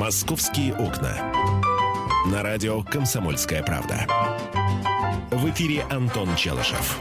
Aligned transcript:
«Московские 0.00 0.72
окна». 0.72 1.14
На 2.32 2.42
радио 2.42 2.82
«Комсомольская 2.82 3.62
правда». 3.62 4.06
В 5.30 5.50
эфире 5.50 5.84
Антон 5.90 6.34
Челышев. 6.36 6.98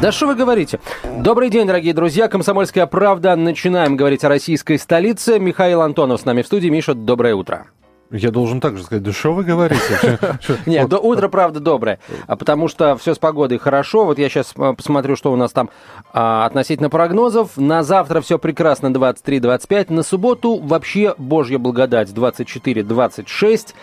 Да 0.00 0.12
что 0.12 0.28
вы 0.28 0.36
говорите? 0.36 0.78
Добрый 1.18 1.50
день, 1.50 1.66
дорогие 1.66 1.92
друзья. 1.92 2.28
«Комсомольская 2.28 2.86
правда». 2.86 3.34
Начинаем 3.34 3.96
говорить 3.96 4.22
о 4.22 4.28
российской 4.28 4.78
столице. 4.78 5.40
Михаил 5.40 5.82
Антонов 5.82 6.20
с 6.20 6.24
нами 6.24 6.42
в 6.42 6.46
студии. 6.46 6.68
Миша, 6.68 6.94
доброе 6.94 7.34
утро. 7.34 7.66
Я 8.10 8.30
должен 8.30 8.60
также 8.60 8.84
сказать, 8.84 9.02
да 9.02 9.12
что 9.12 9.32
вы 9.32 9.44
говорите? 9.44 10.18
Нет, 10.66 10.92
утро, 10.92 11.28
правда, 11.28 11.60
доброе. 11.60 11.98
А 12.26 12.36
потому 12.36 12.68
что 12.68 12.96
все 12.96 13.14
с 13.14 13.18
погодой 13.18 13.58
хорошо. 13.58 14.04
Вот 14.04 14.18
я 14.18 14.28
сейчас 14.28 14.52
а, 14.56 14.74
посмотрю, 14.74 15.16
что 15.16 15.32
у 15.32 15.36
нас 15.36 15.52
там 15.52 15.70
а, 16.12 16.44
относительно 16.46 16.90
прогнозов. 16.90 17.56
На 17.56 17.82
завтра 17.82 18.20
все 18.20 18.38
прекрасно, 18.38 18.88
23-25. 18.88 19.92
На 19.92 20.02
субботу 20.02 20.58
вообще 20.58 21.14
божья 21.18 21.58
благодать, 21.58 22.10
24-26. 22.10 23.74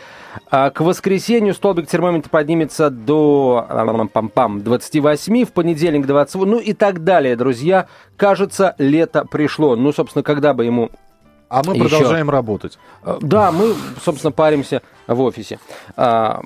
А 0.50 0.70
к 0.70 0.80
воскресенью 0.82 1.54
столбик 1.54 1.88
термометра 1.88 2.30
поднимется 2.30 2.90
до 2.90 3.68
пам-пам, 4.14 4.62
28, 4.62 5.46
в 5.46 5.52
понедельник 5.52 6.06
28, 6.06 6.50
ну 6.50 6.60
и 6.60 6.74
так 6.74 7.04
далее, 7.04 7.36
друзья. 7.36 7.88
Кажется, 8.16 8.76
лето 8.78 9.26
пришло. 9.30 9.76
Ну, 9.76 9.92
собственно, 9.92 10.24
когда 10.24 10.54
бы 10.54 10.64
ему 10.64 10.90
а 11.52 11.64
мы 11.66 11.76
Еще. 11.76 11.90
продолжаем 11.90 12.30
работать. 12.30 12.80
Э, 13.04 13.18
да, 13.20 13.52
мы, 13.52 13.76
собственно, 14.02 14.32
паримся 14.32 14.82
в 15.06 15.20
офисе. 15.20 15.60
А, 15.98 16.42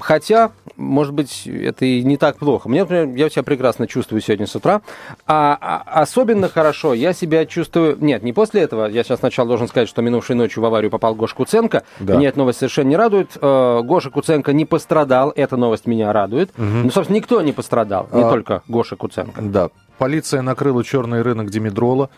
хотя, 0.00 0.50
может 0.76 1.14
быть, 1.14 1.46
это 1.46 1.84
и 1.84 2.02
не 2.02 2.16
так 2.16 2.38
плохо. 2.38 2.68
Мне, 2.68 2.80
например, 2.80 3.16
я 3.16 3.30
себя 3.30 3.44
прекрасно 3.44 3.86
чувствую 3.86 4.20
сегодня 4.20 4.48
с 4.48 4.56
утра. 4.56 4.82
А, 5.28 5.56
а 5.60 6.02
особенно 6.02 6.48
хорошо 6.48 6.92
я 6.92 7.12
себя 7.12 7.46
чувствую... 7.46 7.96
Нет, 8.00 8.24
не 8.24 8.32
после 8.32 8.62
этого. 8.62 8.86
Я 8.86 9.04
сейчас 9.04 9.20
сначала 9.20 9.46
должен 9.46 9.68
сказать, 9.68 9.88
что 9.88 10.02
минувшей 10.02 10.34
ночью 10.34 10.60
в 10.60 10.66
аварию 10.66 10.90
попал 10.90 11.14
Гоша 11.14 11.36
Куценко. 11.36 11.84
Да. 12.00 12.16
Меня 12.16 12.30
эта 12.30 12.38
новость 12.38 12.58
совершенно 12.58 12.88
не 12.88 12.96
радует. 12.96 13.38
Э, 13.40 13.82
Гоша 13.84 14.10
Куценко 14.10 14.52
не 14.52 14.64
пострадал. 14.64 15.32
Эта 15.36 15.56
новость 15.56 15.86
меня 15.86 16.12
радует. 16.12 16.50
Угу. 16.58 16.64
Ну, 16.64 16.90
собственно, 16.90 17.18
никто 17.18 17.40
не 17.42 17.52
пострадал. 17.52 18.08
Не 18.12 18.24
а... 18.24 18.28
только 18.28 18.62
Гоша 18.66 18.96
Куценко. 18.96 19.40
Да. 19.40 19.70
Полиция 19.98 20.42
накрыла 20.42 20.82
черный 20.82 21.22
рынок 21.22 21.48
Димедрола. 21.48 22.10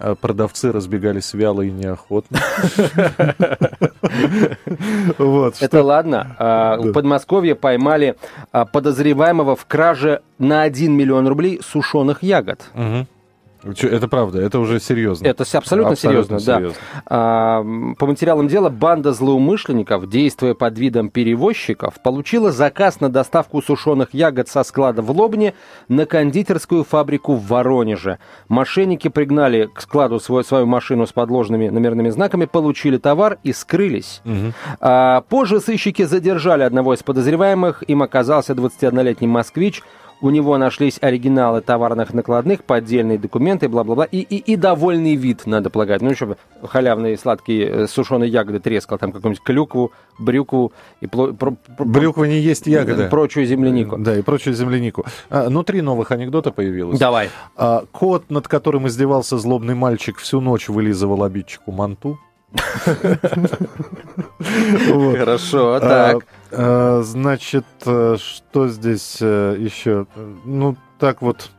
А 0.00 0.14
продавцы 0.14 0.72
разбегались 0.72 1.34
вяло 1.34 1.60
и 1.60 1.70
неохотно. 1.70 2.38
Это 5.60 5.82
ладно. 5.82 6.36
А, 6.38 6.76
в 6.78 6.92
Подмосковье 6.92 7.54
поймали 7.54 8.16
а, 8.50 8.64
подозреваемого 8.64 9.56
в 9.56 9.66
краже 9.66 10.22
на 10.38 10.62
1 10.62 10.90
миллион 10.90 11.28
рублей 11.28 11.60
сушеных 11.62 12.22
ягод. 12.22 12.62
Это 13.62 14.08
правда, 14.08 14.40
это 14.40 14.58
уже 14.58 14.80
серьезно. 14.80 15.26
Это 15.26 15.42
абсолютно, 15.42 15.92
абсолютно 15.92 15.96
серьезно, 15.96 16.40
серьезно. 16.40 16.78
да. 16.94 17.02
А, 17.06 17.62
по 17.98 18.06
материалам 18.06 18.48
дела, 18.48 18.70
банда 18.70 19.12
злоумышленников, 19.12 20.08
действуя 20.08 20.54
под 20.54 20.78
видом 20.78 21.10
перевозчиков, 21.10 22.00
получила 22.02 22.52
заказ 22.52 23.00
на 23.00 23.08
доставку 23.08 23.60
сушеных 23.60 24.14
ягод 24.14 24.48
со 24.48 24.62
склада 24.64 25.02
в 25.02 25.10
Лобне 25.10 25.54
на 25.88 26.06
кондитерскую 26.06 26.84
фабрику 26.84 27.34
в 27.34 27.46
Воронеже. 27.48 28.18
Мошенники 28.48 29.08
пригнали 29.08 29.68
к 29.72 29.80
складу 29.82 30.20
свой, 30.20 30.44
свою 30.44 30.66
машину 30.66 31.06
с 31.06 31.12
подложными 31.12 31.68
номерными 31.68 32.08
знаками, 32.10 32.46
получили 32.46 32.96
товар 32.96 33.38
и 33.42 33.52
скрылись. 33.52 34.22
Угу. 34.24 34.52
А, 34.80 35.20
позже 35.22 35.60
сыщики 35.60 36.04
задержали 36.04 36.62
одного 36.62 36.94
из 36.94 37.02
подозреваемых. 37.02 37.82
Им 37.88 38.02
оказался 38.02 38.54
21-летний 38.54 39.28
москвич– 39.28 39.82
у 40.20 40.30
него 40.30 40.56
нашлись 40.58 40.98
оригиналы 41.00 41.60
товарных 41.60 42.12
накладных, 42.12 42.64
поддельные 42.64 43.18
документы, 43.18 43.68
бла-бла-бла, 43.68 44.04
и, 44.04 44.18
и, 44.18 44.36
и 44.36 44.56
довольный 44.56 45.16
вид, 45.16 45.46
надо 45.46 45.70
полагать. 45.70 46.02
Ну, 46.02 46.10
еще 46.10 46.36
халявные 46.62 47.16
сладкие 47.16 47.66
э, 47.68 47.86
сушеные 47.86 48.30
ягоды 48.30 48.60
трескал, 48.60 48.98
там 48.98 49.12
какую-нибудь 49.12 49.42
клюкву, 49.42 49.92
брюкву 50.18 50.72
и... 51.00 51.06
Про, 51.06 51.32
про, 51.32 51.56
Брюква 51.78 52.24
не 52.24 52.38
есть 52.38 52.66
ягода. 52.66 53.08
Прочую 53.08 53.46
землянику. 53.46 53.96
Да, 53.98 54.18
и 54.18 54.22
прочую 54.22 54.54
землянику. 54.54 55.04
А, 55.28 55.48
ну, 55.48 55.62
три 55.62 55.80
новых 55.82 56.10
анекдота 56.10 56.52
появилось. 56.52 56.98
Давай. 56.98 57.30
А, 57.56 57.84
кот, 57.90 58.30
над 58.30 58.48
которым 58.48 58.86
издевался 58.86 59.38
злобный 59.38 59.74
мальчик, 59.74 60.18
всю 60.18 60.40
ночь 60.40 60.68
вылизывал 60.68 61.24
обидчику 61.24 61.72
манту. 61.72 62.18
Хорошо, 65.18 65.74
а, 65.74 65.80
так. 65.80 66.26
А, 66.50 67.02
значит, 67.02 67.64
э, 67.86 68.16
что 68.18 68.68
здесь 68.68 69.18
э, 69.20 69.56
еще? 69.58 70.06
Ну, 70.44 70.76
так 70.98 71.22
вот. 71.22 71.50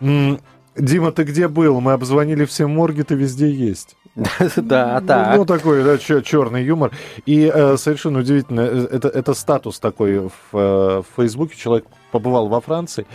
Дима, 0.00 1.12
ты 1.12 1.24
где 1.24 1.48
был? 1.48 1.80
Мы 1.80 1.92
обзвонили 1.92 2.44
все 2.46 2.66
морги, 2.66 3.02
ты 3.02 3.14
везде 3.14 3.50
есть. 3.50 3.96
Да, 4.56 5.00
так. 5.00 5.36
Ну, 5.36 5.44
такой, 5.44 5.84
да, 5.84 5.98
черный 5.98 6.64
юмор. 6.64 6.92
И 7.26 7.50
э, 7.52 7.76
совершенно 7.76 8.20
удивительно, 8.20 8.60
это, 8.60 9.08
это 9.08 9.34
статус 9.34 9.78
такой 9.80 10.28
в, 10.28 10.32
в 10.52 11.04
Фейсбуке. 11.16 11.56
Человек 11.56 11.86
побывал 12.10 12.48
во 12.48 12.60
Франции, 12.60 13.06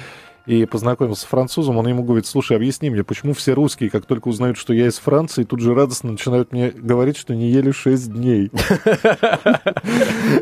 и 0.48 0.66
познакомился 0.66 1.24
с 1.24 1.26
французом, 1.26 1.78
он 1.78 1.88
ему 1.88 2.04
говорит, 2.04 2.26
слушай, 2.26 2.56
объясни 2.56 2.90
мне, 2.90 3.04
почему 3.04 3.34
все 3.34 3.54
русские, 3.54 3.90
как 3.90 4.06
только 4.06 4.30
узнают, 4.30 4.58
что 4.58 4.74
я 4.74 4.88
из 4.88 4.98
Франции, 4.98 5.44
тут 5.44 5.60
же 5.60 5.76
радостно 5.76 6.12
начинают 6.12 6.54
мне 6.54 6.72
говорить, 6.72 7.18
что 7.18 7.36
не 7.36 7.50
ели 7.50 7.72
шесть 7.72 8.12
дней. 8.12 8.50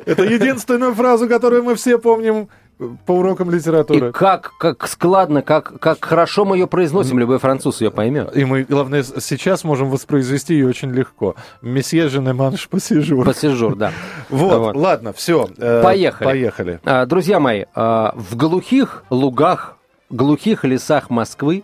Это 0.06 0.24
единственная 0.24 0.94
фраза, 0.94 1.28
которую 1.28 1.64
мы 1.64 1.76
все 1.76 1.98
помним 1.98 2.50
по 3.06 3.14
урокам 3.14 3.50
литературы. 3.50 4.10
И 4.10 4.12
как, 4.12 4.54
как 4.60 4.88
складно, 4.88 5.42
как, 5.42 5.80
как 5.80 6.04
хорошо 6.04 6.46
мы 6.46 6.58
ее 6.58 6.68
произносим, 6.68 7.18
любой 7.18 7.40
француз 7.40 7.82
ее 7.82 7.90
поймет. 7.90 8.36
И 8.36 8.46
мы, 8.46 8.64
главное, 8.64 9.04
сейчас 9.04 9.64
можем 9.64 9.90
воспроизвести 9.90 10.54
ее 10.54 10.68
очень 10.68 10.92
легко. 10.92 11.36
Месье 11.62 12.10
же 12.10 12.22
манш 12.22 12.68
пассижур. 12.68 13.26
Пассижур, 13.26 13.76
да. 13.76 13.92
Вот, 14.30 14.60
вот. 14.60 14.76
ладно, 14.76 15.14
все. 15.14 15.50
Э, 15.58 15.82
поехали. 15.82 16.26
Поехали. 16.28 16.80
А, 16.84 17.06
друзья 17.06 17.40
мои, 17.40 17.66
а, 17.74 18.14
в 18.16 18.36
глухих 18.36 19.04
лугах 19.10 19.75
глухих 20.10 20.64
лесах 20.64 21.10
Москвы, 21.10 21.64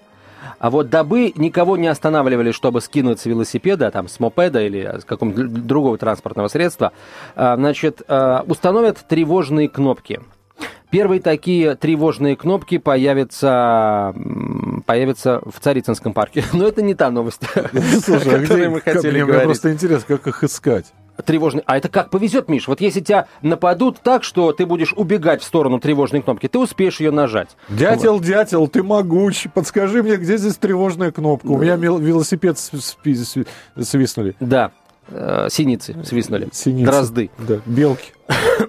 а 0.59 0.69
вот 0.69 0.89
дабы 0.89 1.33
никого 1.35 1.77
не 1.77 1.87
останавливали, 1.87 2.51
чтобы 2.51 2.81
скинуть 2.81 3.19
с 3.19 3.25
велосипеда, 3.25 3.91
там, 3.91 4.07
с 4.07 4.19
мопеда 4.19 4.61
или 4.61 4.99
с 4.99 5.05
какого-то 5.05 5.43
другого 5.47 5.97
транспортного 5.97 6.47
средства, 6.47 6.91
а, 7.35 7.55
значит, 7.55 8.01
а, 8.07 8.43
установят 8.47 8.97
тревожные 9.07 9.69
кнопки. 9.69 10.19
Первые 10.89 11.21
такие 11.21 11.75
тревожные 11.75 12.35
кнопки 12.35 12.77
появятся, 12.77 14.13
появятся 14.85 15.41
в 15.45 15.59
Царицынском 15.59 16.13
парке. 16.13 16.43
Но 16.53 16.67
это 16.67 16.81
не 16.81 16.95
та 16.95 17.09
новость, 17.09 17.41
Слушай, 18.03 18.35
о 18.35 18.41
которой 18.41 18.69
мы 18.69 18.81
хотели 18.81 19.19
говорить. 19.19 19.37
Мне 19.37 19.45
просто 19.45 19.71
интересно, 19.71 20.17
как 20.17 20.27
их 20.27 20.43
искать 20.43 20.93
тревожный... 21.21 21.63
А 21.65 21.77
это 21.77 21.89
как 21.89 22.09
повезет, 22.09 22.49
Миш. 22.49 22.67
Вот 22.67 22.81
если 22.81 22.99
тебя 22.99 23.27
нападут 23.41 23.99
так, 24.01 24.23
что 24.23 24.51
ты 24.53 24.65
будешь 24.65 24.93
убегать 24.93 25.41
в 25.41 25.45
сторону 25.45 25.79
тревожной 25.79 26.21
кнопки, 26.21 26.47
ты 26.47 26.59
успеешь 26.59 26.99
ее 26.99 27.11
нажать. 27.11 27.49
Дятел, 27.69 28.15
вот. 28.15 28.23
дятел, 28.23 28.67
ты 28.67 28.83
могуч. 28.83 29.47
Подскажи 29.53 30.03
мне, 30.03 30.17
где 30.17 30.37
здесь 30.37 30.55
тревожная 30.55 31.11
кнопка? 31.11 31.47
У 31.47 31.57
меня 31.57 31.75
велосипед 31.75 32.57
свистнули. 32.57 34.35
Да. 34.39 34.71
Э, 35.07 35.47
синицы 35.49 35.95
свистнули. 36.05 36.49
Синицы. 36.51 36.91
Дрозды. 36.91 37.29
Да, 37.37 37.59
белки. 37.65 38.13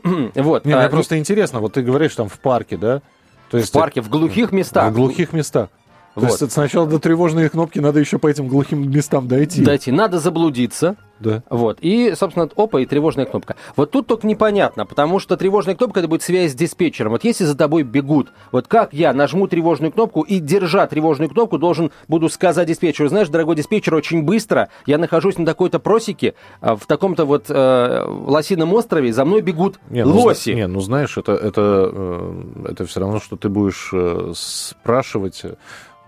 вот. 0.35 0.65
Не, 0.65 0.73
а, 0.73 0.89
просто 0.89 1.19
интересно, 1.19 1.61
вот 1.61 1.75
ты 1.75 1.83
говоришь 1.83 2.15
там 2.15 2.29
в 2.29 2.39
парке, 2.39 2.77
да? 2.77 3.03
То 3.51 3.59
есть 3.59 3.71
в 3.71 3.73
парке, 3.73 4.01
в 4.01 4.09
глухих 4.09 4.51
местах. 4.51 4.91
В 4.91 4.95
глухих 4.95 5.33
местах. 5.33 5.69
Вот. 6.15 6.39
То 6.39 6.45
есть 6.45 6.53
сначала 6.53 6.87
до 6.87 6.99
тревожной 6.99 7.49
кнопки 7.49 7.79
надо 7.79 8.01
еще 8.01 8.19
по 8.19 8.27
этим 8.27 8.49
глухим 8.49 8.91
местам 8.91 9.29
дойти. 9.29 9.63
Дойти. 9.63 9.93
Надо 9.93 10.19
заблудиться. 10.19 10.97
Да. 11.23 11.43
Вот. 11.49 11.79
И, 11.81 12.15
собственно, 12.17 12.49
опа, 12.57 12.81
и 12.81 12.87
тревожная 12.87 13.27
кнопка. 13.27 13.57
Вот 13.77 13.91
тут 13.93 14.07
только 14.07 14.27
непонятно, 14.27 14.85
потому 14.85 15.19
что 15.19 15.37
тревожная 15.37 15.75
кнопка 15.75 16.01
это 16.01 16.09
будет 16.09 16.23
связь 16.23 16.53
с 16.53 16.55
диспетчером. 16.55 17.13
Вот 17.13 17.25
если 17.25 17.45
за 17.45 17.57
тобой 17.57 17.85
бегут, 17.85 18.33
вот 18.51 18.67
как 18.67 18.93
я 18.93 19.13
нажму 19.13 19.47
тревожную 19.47 19.93
кнопку 19.93 20.23
и, 20.23 20.41
держа 20.41 20.87
тревожную 20.87 21.31
кнопку, 21.31 21.59
должен 21.59 21.93
буду 22.09 22.29
сказать 22.29 22.69
диспетчеру, 22.69 23.09
знаешь, 23.09 23.29
дорогой 23.29 23.57
диспетчер, 23.57 23.95
очень 23.95 24.23
быстро 24.23 24.69
я 24.87 24.99
нахожусь 24.99 25.39
на 25.39 25.47
такой-то 25.47 25.79
просеке, 25.79 26.35
а, 26.61 26.77
в 26.77 26.87
таком-то 26.87 27.25
вот 27.25 27.47
э, 27.49 28.05
лосином 28.07 28.75
острове, 28.75 29.13
за 29.13 29.25
мной 29.25 29.43
бегут 29.43 29.79
не, 29.91 30.05
ну, 30.05 30.21
лоси. 30.21 30.51
Не, 30.51 30.67
ну 30.67 30.81
знаешь, 30.81 31.17
это, 31.17 31.33
это, 31.33 31.91
э, 31.93 32.67
это 32.71 32.87
все 32.87 33.01
равно, 33.01 33.21
что 33.21 33.37
ты 33.37 33.49
будешь 33.49 33.91
э, 33.93 34.33
спрашивать 34.35 35.45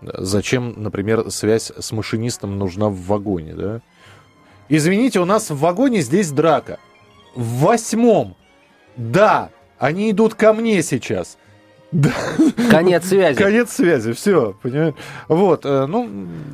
Зачем, 0.02 0.74
например, 0.76 1.30
связь 1.30 1.72
с 1.76 1.92
машинистом 1.92 2.58
нужна 2.58 2.88
в 2.88 2.96
вагоне, 3.06 3.54
да? 3.54 3.80
Извините, 4.68 5.20
у 5.20 5.24
нас 5.24 5.50
в 5.50 5.58
вагоне 5.58 6.00
здесь 6.00 6.30
драка. 6.30 6.78
В 7.34 7.60
восьмом. 7.60 8.36
Да, 8.96 9.50
они 9.78 10.10
идут 10.10 10.34
ко 10.34 10.52
мне 10.52 10.82
сейчас. 10.82 11.36
Да. 11.94 12.10
Конец 12.70 13.06
связи. 13.06 13.38
Конец 13.38 13.70
связи, 13.70 14.12
все, 14.14 14.56
понимаешь? 14.60 14.94
Вот, 15.28 15.64
э, 15.64 15.86
ну... 15.86 16.10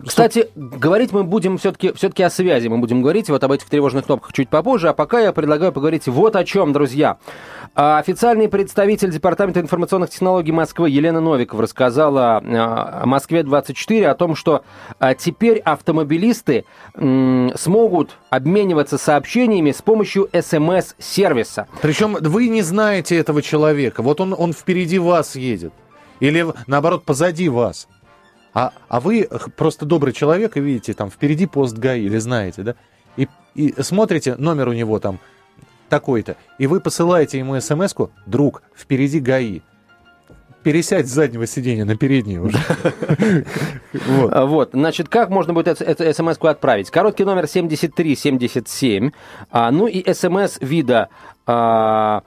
Кстати, 0.07 0.43
что... 0.43 0.51
говорить 0.55 1.13
мы 1.13 1.25
будем 1.25 1.57
все-таки 1.57 1.95
все 1.95 2.11
о 2.27 2.29
связи, 2.29 2.69
мы 2.69 2.77
будем 2.77 3.01
говорить 3.01 3.31
вот 3.31 3.43
об 3.43 3.51
этих 3.53 3.67
тревожных 3.71 4.05
кнопках 4.05 4.35
чуть 4.35 4.51
попозже, 4.51 4.91
а 4.91 4.93
пока 4.93 5.19
я 5.19 5.33
предлагаю 5.33 5.73
поговорить 5.73 6.07
вот 6.09 6.37
о 6.37 6.45
чем, 6.45 6.75
друзья. 6.75 7.17
А, 7.75 7.99
официальный 7.99 8.51
представитель 8.51 9.11
Департамента 9.11 9.61
информационных 9.61 10.11
технологий 10.11 10.53
Москвы 10.53 10.91
Елена 10.91 11.23
Новикова 11.23 11.63
рассказала 11.63 12.43
о 12.45 13.07
Москве-24 13.07 14.05
о 14.09 14.15
том, 14.15 14.37
что 14.37 14.63
а, 14.99 15.15
теперь 15.15 15.61
автомобилисты 15.61 16.67
смогут 16.93 18.19
обмениваться 18.29 18.99
сообщениями 18.99 19.73
с 19.73 19.81
помощью 19.81 20.29
СМС-сервиса. 20.33 21.67
Причем 21.81 22.19
вы 22.21 22.49
не 22.49 22.61
знаете 22.61 23.17
этого 23.17 23.41
человека. 23.41 24.03
Вот 24.03 24.21
он, 24.21 24.35
он 24.37 24.53
впереди 24.53 24.99
вас 24.99 25.30
едет. 25.37 25.73
Или, 26.21 26.47
наоборот, 26.67 27.05
позади 27.05 27.49
вас. 27.49 27.88
А, 28.53 28.73
а 28.88 29.00
вы 29.00 29.29
просто 29.56 29.87
добрый 29.87 30.12
человек 30.12 30.56
и 30.56 30.61
видите, 30.61 30.93
там 30.93 31.11
впереди 31.11 31.47
пост 31.47 31.77
ГАИ, 31.77 32.05
или 32.05 32.19
знаете, 32.19 32.62
да? 32.62 32.75
И, 33.17 33.29
и 33.55 33.75
смотрите, 33.82 34.37
номер 34.37 34.69
у 34.69 34.73
него 34.73 34.99
там 34.99 35.19
такой-то. 35.88 36.37
И 36.59 36.67
вы 36.67 36.81
посылаете 36.81 37.38
ему 37.38 37.61
смс 37.61 37.94
друг, 38.27 38.62
впереди 38.77 39.21
ГАИ. 39.21 39.61
Пересядь 40.62 41.09
с 41.09 41.11
заднего 41.11 41.47
сиденья 41.47 41.87
на 41.87 41.97
переднее 41.97 42.43
уже. 42.43 42.59
вот. 43.93 44.33
А, 44.33 44.44
вот, 44.44 44.71
значит, 44.75 45.09
как 45.09 45.31
можно 45.31 45.55
будет 45.55 45.81
эту 45.81 46.12
смс 46.12 46.37
отправить? 46.38 46.91
Короткий 46.91 47.25
номер 47.25 47.47
7377, 47.47 49.11
а, 49.50 49.71
ну 49.71 49.87
и 49.87 50.12
смс 50.12 50.59
вида 50.61 51.09
а, 51.47 52.25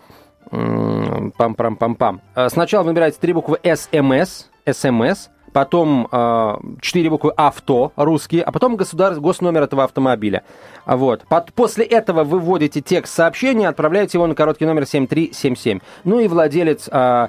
пам-пам-пам-пам. 1.37 2.21
А, 2.35 2.49
сначала 2.49 2.83
выбираете 2.83 3.17
три 3.19 3.33
буквы 3.33 3.59
СМС, 3.63 4.45
СМС, 4.69 5.29
потом 5.53 6.07
э, 6.11 6.57
четыре 6.81 7.09
буквы 7.09 7.31
авто 7.37 7.93
русские, 7.95 8.43
а 8.43 8.51
потом 8.51 8.75
государ... 8.75 9.13
госномер 9.19 9.63
этого 9.63 9.83
автомобиля. 9.83 10.43
Вот. 10.85 11.25
Под... 11.27 11.53
После 11.53 11.85
этого 11.85 12.23
вы 12.23 12.39
вводите 12.39 12.81
текст 12.81 13.13
сообщения, 13.13 13.69
отправляете 13.69 14.17
его 14.17 14.27
на 14.27 14.35
короткий 14.35 14.65
номер 14.65 14.85
7377. 14.85 15.79
Ну 16.03 16.19
и 16.19 16.27
владелец 16.27 16.89
э, 16.91 17.27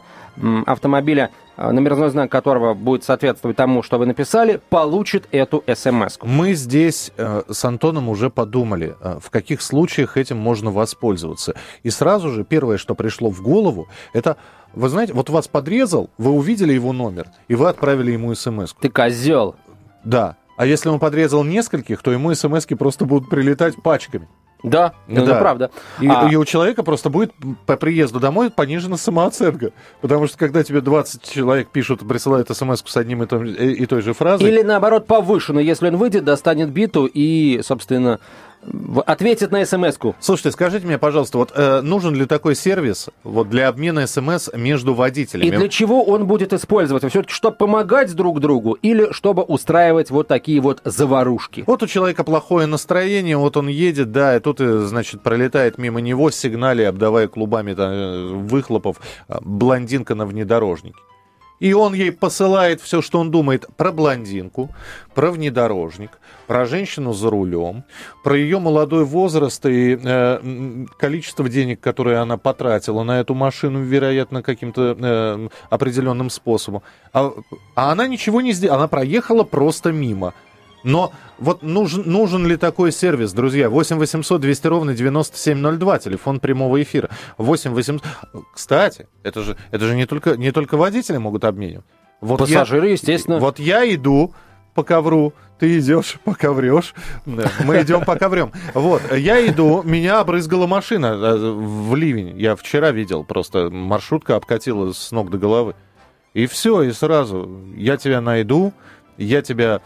автомобиля 0.66 1.30
номерной 1.56 2.10
знак 2.10 2.30
которого 2.30 2.74
будет 2.74 3.04
соответствовать 3.04 3.56
тому, 3.56 3.82
что 3.82 3.98
вы 3.98 4.06
написали, 4.06 4.60
получит 4.70 5.28
эту 5.32 5.62
смс. 5.66 6.18
-ку. 6.18 6.26
Мы 6.26 6.54
здесь 6.54 7.12
э, 7.16 7.42
с 7.48 7.64
Антоном 7.64 8.08
уже 8.08 8.30
подумали, 8.30 8.96
э, 9.00 9.18
в 9.20 9.30
каких 9.30 9.62
случаях 9.62 10.16
этим 10.16 10.36
можно 10.36 10.70
воспользоваться. 10.70 11.54
И 11.82 11.90
сразу 11.90 12.30
же 12.30 12.44
первое, 12.44 12.78
что 12.78 12.94
пришло 12.94 13.30
в 13.30 13.42
голову, 13.42 13.88
это 14.12 14.36
вы 14.72 14.88
знаете, 14.88 15.12
вот 15.12 15.30
вас 15.30 15.46
подрезал, 15.46 16.10
вы 16.18 16.30
увидели 16.30 16.72
его 16.72 16.92
номер, 16.92 17.28
и 17.48 17.54
вы 17.54 17.68
отправили 17.68 18.12
ему 18.12 18.34
смс. 18.34 18.72
-ку. 18.72 18.76
Ты 18.80 18.88
козел. 18.88 19.54
Да. 20.04 20.36
А 20.56 20.66
если 20.66 20.88
он 20.88 20.98
подрезал 20.98 21.44
нескольких, 21.44 22.02
то 22.02 22.12
ему 22.12 22.34
смс 22.34 22.66
просто 22.78 23.04
будут 23.04 23.28
прилетать 23.28 23.74
пачками. 23.82 24.28
Да, 24.64 24.94
да. 25.06 25.22
это 25.22 25.34
правда. 25.34 25.70
И, 26.00 26.08
а... 26.08 26.26
и 26.28 26.36
у 26.36 26.44
человека 26.46 26.82
просто 26.82 27.10
будет 27.10 27.32
по 27.66 27.76
приезду 27.76 28.18
домой 28.18 28.50
понижена 28.50 28.96
самооценка. 28.96 29.72
Потому 30.00 30.26
что 30.26 30.38
когда 30.38 30.64
тебе 30.64 30.80
20 30.80 31.22
человек 31.22 31.68
пишут, 31.68 32.06
присылают 32.08 32.48
смс 32.48 32.82
с 32.84 32.96
одним 32.96 33.22
и, 33.22 33.26
том, 33.26 33.44
и 33.44 33.84
той 33.84 34.00
же 34.00 34.14
фразой... 34.14 34.48
Или 34.48 34.62
наоборот 34.62 35.06
повышена. 35.06 35.60
Если 35.60 35.88
он 35.88 35.98
выйдет, 35.98 36.24
достанет 36.24 36.70
биту 36.70 37.04
и, 37.04 37.60
собственно, 37.62 38.20
ответит 39.06 39.50
на 39.52 39.64
смс 39.64 39.96
-ку. 39.98 40.14
Слушайте, 40.20 40.52
скажите 40.52 40.86
мне, 40.86 40.98
пожалуйста, 40.98 41.38
вот 41.38 41.52
э, 41.54 41.80
нужен 41.80 42.14
ли 42.14 42.26
такой 42.26 42.54
сервис 42.54 43.08
вот, 43.22 43.48
для 43.48 43.68
обмена 43.68 44.06
смс 44.06 44.50
между 44.54 44.94
водителями? 44.94 45.48
И 45.48 45.50
для 45.50 45.68
чего 45.68 46.04
он 46.04 46.26
будет 46.26 46.52
использоваться? 46.52 47.08
Все-таки, 47.08 47.32
чтобы 47.32 47.56
помогать 47.56 48.14
друг 48.14 48.40
другу 48.40 48.72
или 48.72 49.12
чтобы 49.12 49.42
устраивать 49.42 50.10
вот 50.10 50.28
такие 50.28 50.60
вот 50.60 50.80
заварушки? 50.84 51.64
Вот 51.66 51.82
у 51.82 51.86
человека 51.86 52.24
плохое 52.24 52.66
настроение, 52.66 53.36
вот 53.36 53.56
он 53.56 53.68
едет, 53.68 54.12
да, 54.12 54.36
и 54.36 54.40
тут, 54.40 54.60
э, 54.60 54.80
значит, 54.80 55.22
пролетает 55.22 55.78
мимо 55.78 56.00
него 56.00 56.30
сигнале, 56.30 56.88
обдавая 56.88 57.28
клубами 57.28 57.74
там, 57.74 57.90
э, 57.90 58.26
выхлопов, 58.34 59.00
э, 59.28 59.38
блондинка 59.42 60.14
на 60.14 60.26
внедорожнике. 60.26 60.98
И 61.60 61.72
он 61.72 61.94
ей 61.94 62.12
посылает 62.12 62.80
все, 62.80 63.00
что 63.00 63.20
он 63.20 63.30
думает 63.30 63.66
про 63.76 63.92
блондинку, 63.92 64.70
про 65.14 65.30
внедорожник, 65.30 66.18
про 66.46 66.66
женщину 66.66 67.12
за 67.12 67.30
рулем, 67.30 67.84
про 68.22 68.36
ее 68.36 68.58
молодой 68.58 69.04
возраст 69.04 69.64
и 69.66 69.98
э, 70.02 70.86
количество 70.98 71.48
денег, 71.48 71.80
которые 71.80 72.18
она 72.18 72.36
потратила 72.36 73.02
на 73.04 73.20
эту 73.20 73.34
машину, 73.34 73.82
вероятно, 73.82 74.42
каким-то 74.42 74.96
э, 74.98 75.48
определенным 75.70 76.28
способом. 76.28 76.82
А, 77.12 77.32
а 77.76 77.92
она 77.92 78.08
ничего 78.08 78.40
не 78.40 78.52
сделала, 78.52 78.80
она 78.80 78.88
проехала 78.88 79.44
просто 79.44 79.92
мимо. 79.92 80.34
Но 80.84 81.12
вот 81.38 81.62
нужен, 81.62 82.02
нужен 82.06 82.46
ли 82.46 82.56
такой 82.56 82.92
сервис, 82.92 83.32
друзья? 83.32 83.68
8 83.68 83.96
800 83.96 84.40
200 84.40 84.66
ровно 84.66 84.94
9702, 84.94 85.98
телефон 85.98 86.40
прямого 86.40 86.80
эфира. 86.82 87.10
8 87.38 87.72
800... 87.72 88.04
Кстати, 88.54 89.08
это 89.22 89.42
же, 89.42 89.56
это 89.70 89.86
же 89.86 89.96
не, 89.96 90.06
только, 90.06 90.36
не 90.36 90.52
только 90.52 90.76
водители 90.76 91.16
могут 91.16 91.44
обменивать. 91.44 91.86
Вот 92.20 92.38
Пассажиры, 92.38 92.86
я, 92.86 92.92
естественно. 92.92 93.38
Вот 93.38 93.58
я 93.58 93.92
иду 93.92 94.34
по 94.74 94.82
ковру, 94.82 95.32
ты 95.58 95.78
идешь, 95.78 96.18
пока 96.24 96.52
врешь. 96.52 96.94
Мы 97.24 97.82
идем, 97.82 98.04
пока 98.04 98.28
врем. 98.28 98.52
Вот, 98.74 99.02
я 99.12 99.46
иду, 99.46 99.82
меня 99.82 100.20
обрызгала 100.20 100.66
машина 100.66 101.06
э, 101.06 101.36
в 101.36 101.94
ливень. 101.94 102.38
Я 102.38 102.56
вчера 102.56 102.90
видел, 102.90 103.24
просто 103.24 103.70
маршрутка 103.70 104.36
обкатила 104.36 104.92
с 104.92 105.12
ног 105.12 105.30
до 105.30 105.38
головы. 105.38 105.74
И 106.34 106.46
все, 106.46 106.82
и 106.82 106.92
сразу, 106.92 107.48
я 107.76 107.96
тебя 107.96 108.20
найду, 108.20 108.72
я 109.16 109.40
тебя 109.40 109.80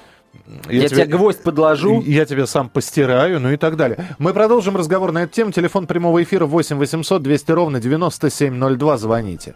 я, 0.69 0.83
я 0.83 0.89
тебе, 0.89 1.05
тебе 1.05 1.17
гвоздь 1.17 1.43
подложу. 1.43 2.03
Я 2.03 2.25
тебя 2.25 2.47
сам 2.47 2.69
постираю, 2.69 3.41
ну 3.41 3.51
и 3.51 3.57
так 3.57 3.77
далее. 3.77 4.17
Мы 4.19 4.33
продолжим 4.33 4.77
разговор 4.77 5.13
на 5.13 5.25
эту 5.25 5.33
тему. 5.33 5.53
Телефон 5.53 5.87
прямого 5.87 6.23
эфира 6.23 6.47
8 6.47 6.77
800 6.77 7.23
200 7.23 7.51
ровно 7.53 7.81
9702. 7.81 8.99
Звоните. 8.99 9.55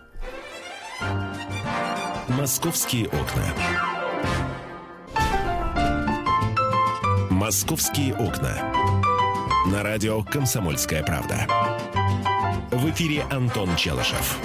Московские 2.28 3.06
окна. 3.06 3.44
Московские 7.30 8.14
окна. 8.14 8.72
На 9.70 9.82
радио 9.82 10.22
«Комсомольская 10.22 11.02
правда». 11.02 11.46
В 12.70 12.88
эфире 12.90 13.24
Антон 13.30 13.74
Челышев. 13.76 14.38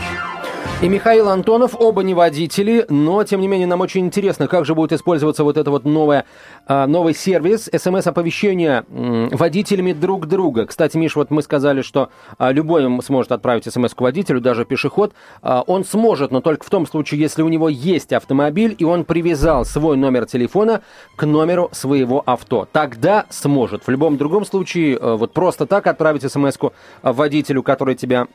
И 0.80 0.90
Михаил 0.90 1.30
Антонов, 1.30 1.76
оба 1.80 2.04
не 2.04 2.14
водители, 2.14 2.86
но, 2.88 3.24
тем 3.24 3.42
не 3.42 3.48
менее, 3.48 3.66
нам 3.66 3.82
очень 3.82 4.06
интересно, 4.06 4.48
как 4.48 4.64
же 4.64 4.76
будет 4.76 4.94
использоваться 4.94 5.44
вот 5.44 5.58
это 5.58 5.72
вот 5.72 5.86
новое, 5.86 6.26
а, 6.68 6.86
новый 6.86 7.16
сервис 7.16 7.68
смс-оповещения 7.68 8.86
водителями 8.88 9.94
друг 9.94 10.28
друга. 10.28 10.68
Кстати, 10.68 10.96
Миш, 10.98 11.16
вот 11.16 11.32
мы 11.32 11.42
сказали, 11.42 11.82
что 11.82 12.10
а, 12.38 12.52
любой 12.52 12.88
сможет 13.02 13.32
отправить 13.32 13.66
смс 13.66 13.96
к 13.96 14.02
водителю, 14.02 14.40
даже 14.40 14.66
пешеход. 14.66 15.14
А, 15.42 15.64
он 15.66 15.84
сможет, 15.84 16.30
но 16.30 16.42
только 16.42 16.64
в 16.64 16.70
том 16.70 16.86
случае, 16.86 17.22
если 17.22 17.42
у 17.42 17.50
него 17.50 17.70
есть 17.70 18.14
автомобиль, 18.14 18.76
и 18.78 18.84
он 18.84 19.04
привязал 19.04 19.66
свой 19.66 19.98
номер 19.98 20.28
телефона 20.28 20.82
к 21.16 21.26
номеру 21.26 21.70
своего 21.72 22.22
авто. 22.24 22.68
Тогда 22.72 23.26
сможет. 23.32 23.88
В 23.88 23.90
любом 23.90 24.18
другом 24.18 24.46
случае, 24.46 25.00
вот 25.00 25.34
просто 25.34 25.66
так 25.66 25.88
отправить 25.88 26.32
смс 26.32 26.56
водителю, 27.02 27.64
который 27.64 27.96
тебя 27.96 28.28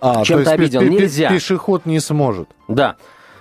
а, 0.00 0.24
чем-то 0.24 0.50
обидел. 0.52 0.82
Нельзя. 0.82 1.28
Пешеход 1.28 1.86
не 1.86 2.00
сможет. 2.00 2.48
Да. 2.68 2.96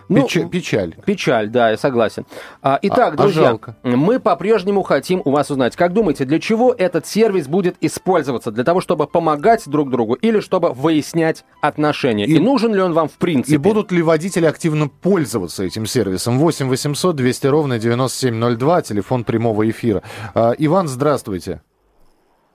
Ну, 0.10 0.24
печаль, 0.24 0.50
печаль. 0.50 0.96
Печаль, 1.06 1.50
да, 1.50 1.72
я 1.72 1.78
согласен. 1.78 2.26
А, 2.62 2.80
итак, 2.82 3.16
а, 3.16 3.18
друзья, 3.18 3.42
а 3.42 3.46
жалко. 3.46 3.76
мы 3.84 4.20
по-прежнему 4.20 4.84
хотим 4.84 5.22
у 5.26 5.32
вас 5.32 5.52
узнать, 5.52 5.76
как 5.76 5.92
думаете, 5.94 6.24
для 6.24 6.40
чего 6.40 6.74
этот 6.74 7.06
сервис 7.06 7.48
будет 7.48 7.76
использоваться? 7.82 8.52
Для 8.52 8.64
того, 8.64 8.80
чтобы 8.80 9.08
помогать 9.08 9.68
друг 9.68 9.90
другу 9.90 10.14
или 10.14 10.40
чтобы 10.40 10.70
выяснять 10.70 11.44
отношения? 11.62 12.26
И, 12.26 12.36
и 12.36 12.40
нужен 12.40 12.74
ли 12.74 12.82
он 12.82 12.94
вам 12.94 13.10
в 13.10 13.18
принципе? 13.18 13.56
И 13.56 13.58
будут 13.58 13.92
ли 13.92 14.02
водители 14.02 14.46
активно 14.46 14.88
пользоваться 14.88 15.64
этим 15.64 15.86
сервисом? 15.86 16.40
8 16.40 16.70
800 16.70 17.16
200 17.16 17.48
ровно 17.48 17.78
9702, 17.78 18.82
телефон 18.84 19.24
прямого 19.26 19.70
эфира. 19.70 20.04
А, 20.34 20.54
Иван, 20.58 20.88
здравствуйте. 20.88 21.62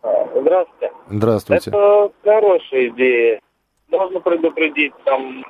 Здравствуйте. 0.03 0.93
Здравствуйте. 1.11 1.71
Это 1.71 2.11
хорошая 2.25 2.89
идея 2.89 3.41
можно 3.93 4.21
предупредить 4.21 4.95
там 5.05 5.45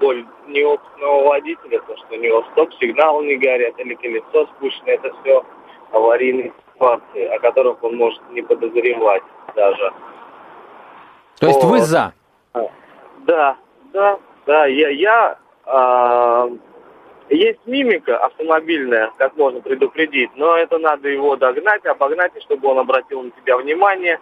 боль 0.00 0.26
неопытного 0.48 1.28
водителя, 1.28 1.80
то, 1.80 1.96
что 1.96 2.14
у 2.14 2.18
него 2.18 2.44
стоп-сигнал 2.52 3.22
не 3.22 3.36
горят 3.36 3.78
или 3.78 3.94
колесо 3.94 4.46
спущено, 4.56 4.88
это 4.88 5.12
все 5.20 5.44
аварийные 5.92 6.52
ситуации, 6.74 7.26
о 7.26 7.38
которых 7.38 7.82
он 7.84 7.96
может 7.96 8.20
не 8.30 8.42
подозревать 8.42 9.22
даже. 9.54 9.92
То 11.38 11.46
есть 11.46 11.64
вы 11.64 11.80
за? 11.80 12.12
Да, 13.26 13.56
да, 13.92 14.18
да. 14.46 14.66
Я, 14.66 14.88
я 14.88 15.38
а, 15.64 16.48
есть 17.28 17.60
мимика 17.66 18.18
автомобильная, 18.18 19.12
как 19.16 19.36
можно 19.36 19.60
предупредить, 19.60 20.30
но 20.36 20.56
это 20.56 20.78
надо 20.78 21.08
его 21.08 21.36
догнать, 21.36 21.84
обогнать, 21.86 22.32
и 22.36 22.40
чтобы 22.40 22.68
он 22.68 22.78
обратил 22.78 23.22
на 23.22 23.30
тебя 23.30 23.56
внимание. 23.56 24.18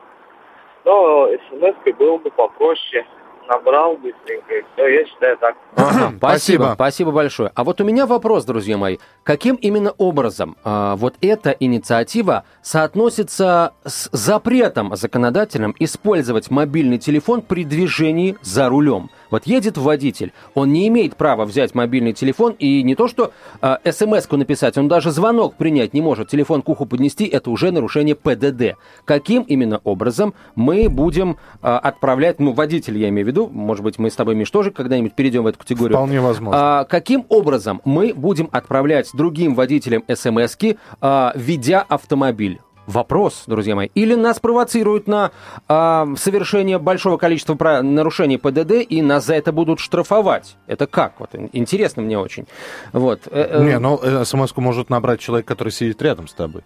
Но 0.85 1.29
смс 1.49 1.75
было 1.99 2.19
бы 2.19 2.31
попроще 2.31 3.07
набрал 3.51 3.97
быстренько, 3.97 4.55
и 4.55 4.65
все, 4.73 4.87
я 4.87 5.05
считаю 5.07 5.37
так. 5.39 5.57
Ага, 5.77 6.13
спасибо, 6.17 6.73
спасибо 6.75 7.11
большое. 7.11 7.51
А 7.55 7.65
вот 7.65 7.81
у 7.81 7.85
меня 7.85 8.07
вопрос, 8.07 8.45
друзья 8.45 8.79
мои. 8.79 8.99
Каким 9.31 9.55
именно 9.55 9.93
образом 9.93 10.57
а, 10.65 10.97
вот 10.97 11.15
эта 11.21 11.51
инициатива 11.51 12.43
соотносится 12.63 13.75
с 13.85 14.09
запретом 14.11 14.97
законодательным 14.97 15.73
использовать 15.79 16.51
мобильный 16.51 16.99
телефон 16.99 17.41
при 17.41 17.63
движении 17.63 18.37
за 18.43 18.69
рулем? 18.69 19.09
Вот 19.31 19.47
едет 19.47 19.79
водитель, 19.79 20.33
он 20.55 20.73
не 20.73 20.89
имеет 20.89 21.15
права 21.15 21.45
взять 21.45 21.77
мобильный 21.77 22.13
телефон 22.13 22.57
и 22.59 22.83
не 22.83 22.97
то 22.97 23.07
что 23.07 23.31
э, 23.63 23.77
смс-ку 23.93 24.37
написать, 24.37 24.77
он 24.77 24.89
даже 24.89 25.13
звонок 25.13 25.55
принять 25.55 25.95
не 25.95 26.01
может, 26.01 26.29
телефон 26.29 26.63
к 26.63 26.69
уху 26.69 26.85
поднести, 26.85 27.27
это 27.27 27.51
уже 27.51 27.71
нарушение 27.71 28.17
ПДД. 28.17 28.77
Каким 29.05 29.43
именно 29.43 29.81
образом 29.85 30.35
мы 30.57 30.89
будем 30.89 31.39
э, 31.63 31.69
отправлять, 31.69 32.41
ну, 32.41 32.53
водитель 32.53 32.99
я 32.99 33.09
имею 33.11 33.27
в 33.27 33.29
виду, 33.29 33.49
может 33.49 33.85
быть, 33.85 34.01
мы 34.01 34.11
с 34.11 34.17
тобой, 34.17 34.35
Миш, 34.35 34.51
тоже 34.51 34.73
когда-нибудь 34.73 35.15
перейдем 35.15 35.45
в 35.45 35.47
эту 35.47 35.61
категорию. 35.61 35.97
Вполне 35.97 36.21
возможно. 36.21 36.81
А, 36.81 36.85
каким 36.85 37.25
образом 37.29 37.81
мы 37.85 38.13
будем 38.13 38.49
отправлять 38.51 39.09
другим 39.21 39.55
водителям 39.55 40.03
смс-ки, 40.09 40.79
а, 41.03 41.33
ведя 41.35 41.85
автомобиль? 41.87 42.59
Вопрос, 42.87 43.45
друзья 43.47 43.77
мои. 43.77 43.89
Или 43.95 44.15
нас 44.15 44.41
провоцируют 44.41 45.07
на 45.07 45.31
э, 45.69 46.07
совершение 46.17 46.79
большого 46.79 47.19
количества 47.19 47.55
нарушений 47.83 48.37
ПДД, 48.39 48.73
и 48.89 49.03
нас 49.03 49.27
за 49.27 49.35
это 49.35 49.53
будут 49.53 49.79
штрафовать. 49.79 50.57
Это 50.67 50.87
как? 50.89 51.21
Вот 51.21 51.31
интересно 51.53 52.03
мне 52.03 52.19
очень. 52.19 52.47
Вот. 52.93 53.21
Э, 53.27 53.61
э, 53.61 53.65
Не, 53.65 53.79
ну 53.79 54.01
э, 54.03 54.25
смс 54.25 54.57
может 54.57 54.91
набрать 54.91 55.21
человек, 55.21 55.47
который 55.47 55.73
сидит 55.73 56.03
рядом 56.03 56.27
с 56.27 56.33
тобой. 56.33 56.63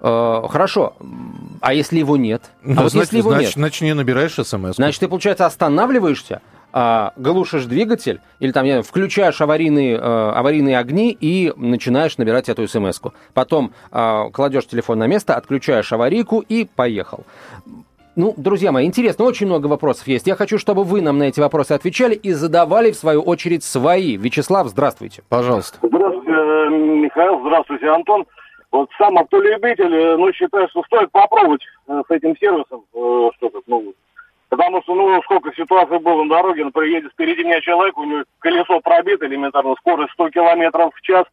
Хорошо. 0.00 0.94
А 1.60 1.74
если 1.74 1.98
его 1.98 2.16
нет? 2.16 2.42
Ну, 2.62 2.80
а 2.80 2.82
вот 2.84 2.92
значит, 2.92 3.12
если 3.12 3.18
его 3.18 3.30
значит, 3.30 3.48
нет? 3.48 3.54
Значит, 3.54 3.82
не 3.82 3.94
набираешь 3.94 4.34
смс. 4.34 4.76
Значит, 4.76 5.00
ты, 5.00 5.08
получается, 5.08 5.44
останавливаешься, 5.44 6.40
а, 6.72 7.12
глушишь 7.16 7.64
двигатель 7.64 8.20
или 8.40 8.52
там, 8.52 8.64
я 8.64 8.72
знаю, 8.72 8.82
включаешь 8.84 9.40
аварийные, 9.40 9.98
а, 10.00 10.32
аварийные 10.32 10.78
огни 10.78 11.16
и 11.18 11.52
начинаешь 11.56 12.18
набирать 12.18 12.48
эту 12.48 12.66
смс 12.66 13.00
-ку. 13.00 13.12
Потом 13.34 13.72
а, 13.90 14.30
кладешь 14.30 14.66
телефон 14.66 14.98
на 14.98 15.06
место, 15.06 15.34
отключаешь 15.34 15.92
аварийку 15.92 16.44
и 16.48 16.66
поехал. 16.76 17.24
Ну, 18.18 18.34
друзья 18.36 18.72
мои, 18.72 18.84
интересно, 18.84 19.24
очень 19.24 19.46
много 19.46 19.68
вопросов 19.68 20.08
есть. 20.08 20.26
Я 20.26 20.34
хочу, 20.34 20.58
чтобы 20.58 20.82
вы 20.82 21.00
нам 21.00 21.18
на 21.18 21.28
эти 21.28 21.38
вопросы 21.38 21.70
отвечали 21.70 22.16
и 22.16 22.32
задавали, 22.32 22.90
в 22.90 22.96
свою 22.96 23.22
очередь, 23.22 23.62
свои. 23.62 24.16
Вячеслав, 24.16 24.66
здравствуйте. 24.66 25.22
Пожалуйста. 25.28 25.78
Здравствуйте, 25.80 26.32
э, 26.32 26.68
Михаил. 26.68 27.38
Здравствуйте, 27.42 27.86
Антон. 27.86 28.26
Вот 28.72 28.90
сам 28.98 29.16
автолюбитель, 29.18 29.94
э, 29.94 30.16
ну, 30.16 30.32
считаю, 30.32 30.68
что 30.70 30.82
стоит 30.82 31.12
попробовать 31.12 31.62
э, 31.86 32.02
с 32.08 32.10
этим 32.10 32.36
сервисом 32.38 32.82
что-то, 33.36 33.60
ну, 33.68 33.94
Потому 34.48 34.82
что, 34.82 34.94
ну, 34.94 35.20
сколько 35.22 35.52
ситуаций 35.54 35.98
было 35.98 36.22
на 36.22 36.30
дороге, 36.30 36.64
например, 36.64 36.88
едет 36.88 37.12
впереди 37.12 37.44
меня 37.44 37.60
человек, 37.60 37.98
у 37.98 38.04
него 38.04 38.24
колесо 38.38 38.80
пробито 38.80 39.26
элементарно, 39.26 39.74
скорость 39.76 40.12
100 40.14 40.30
километров 40.30 40.94
в 40.94 41.00
час, 41.02 41.26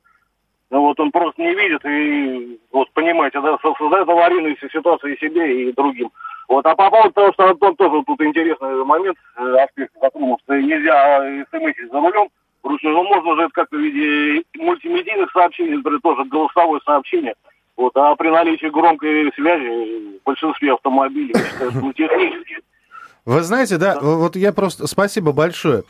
ну, 0.69 0.81
вот 0.81 0.99
он 0.99 1.11
просто 1.11 1.41
не 1.41 1.53
видит 1.53 1.85
и, 1.85 2.59
вот, 2.71 2.91
понимаете, 2.91 3.39
да, 3.39 3.57
создает 3.61 4.09
аварийную 4.09 4.57
ситуацию 4.57 5.15
и 5.15 5.19
себе, 5.19 5.69
и 5.69 5.73
другим. 5.73 6.09
Вот, 6.49 6.65
а 6.65 6.75
по 6.75 6.89
поводу 6.89 7.13
того, 7.13 7.31
что 7.33 7.49
Антон 7.49 7.75
тоже 7.75 8.03
тут 8.05 8.21
интересный 8.21 8.83
момент, 8.83 9.17
э, 9.37 9.57
аспект 9.63 9.93
затронул, 10.01 10.37
что 10.43 10.59
нельзя 10.59 11.45
смс 11.51 11.91
за 11.91 11.99
рулем, 11.99 12.27
вручную, 12.63 12.95
ну, 12.95 13.03
можно 13.03 13.35
же 13.35 13.41
это 13.43 13.51
как-то 13.53 13.77
в 13.77 13.79
виде 13.79 14.43
мультимедийных 14.57 15.31
сообщений, 15.31 15.77
например, 15.77 16.01
тоже 16.01 16.25
голосовое 16.25 16.81
сообщение, 16.85 17.35
вот, 17.77 17.95
а 17.95 18.15
при 18.15 18.29
наличии 18.29 18.67
громкой 18.67 19.31
связи 19.33 20.19
в 20.19 20.23
большинстве 20.25 20.73
автомобилей, 20.73 21.33
я 21.33 21.45
считаю, 21.45 21.71
что 21.71 21.93
технически 21.93 22.57
вы 23.25 23.41
знаете, 23.41 23.77
да, 23.77 23.99
вот 23.99 24.35
я 24.35 24.53
просто... 24.53 24.87
Спасибо 24.87 25.31
большое. 25.31 25.83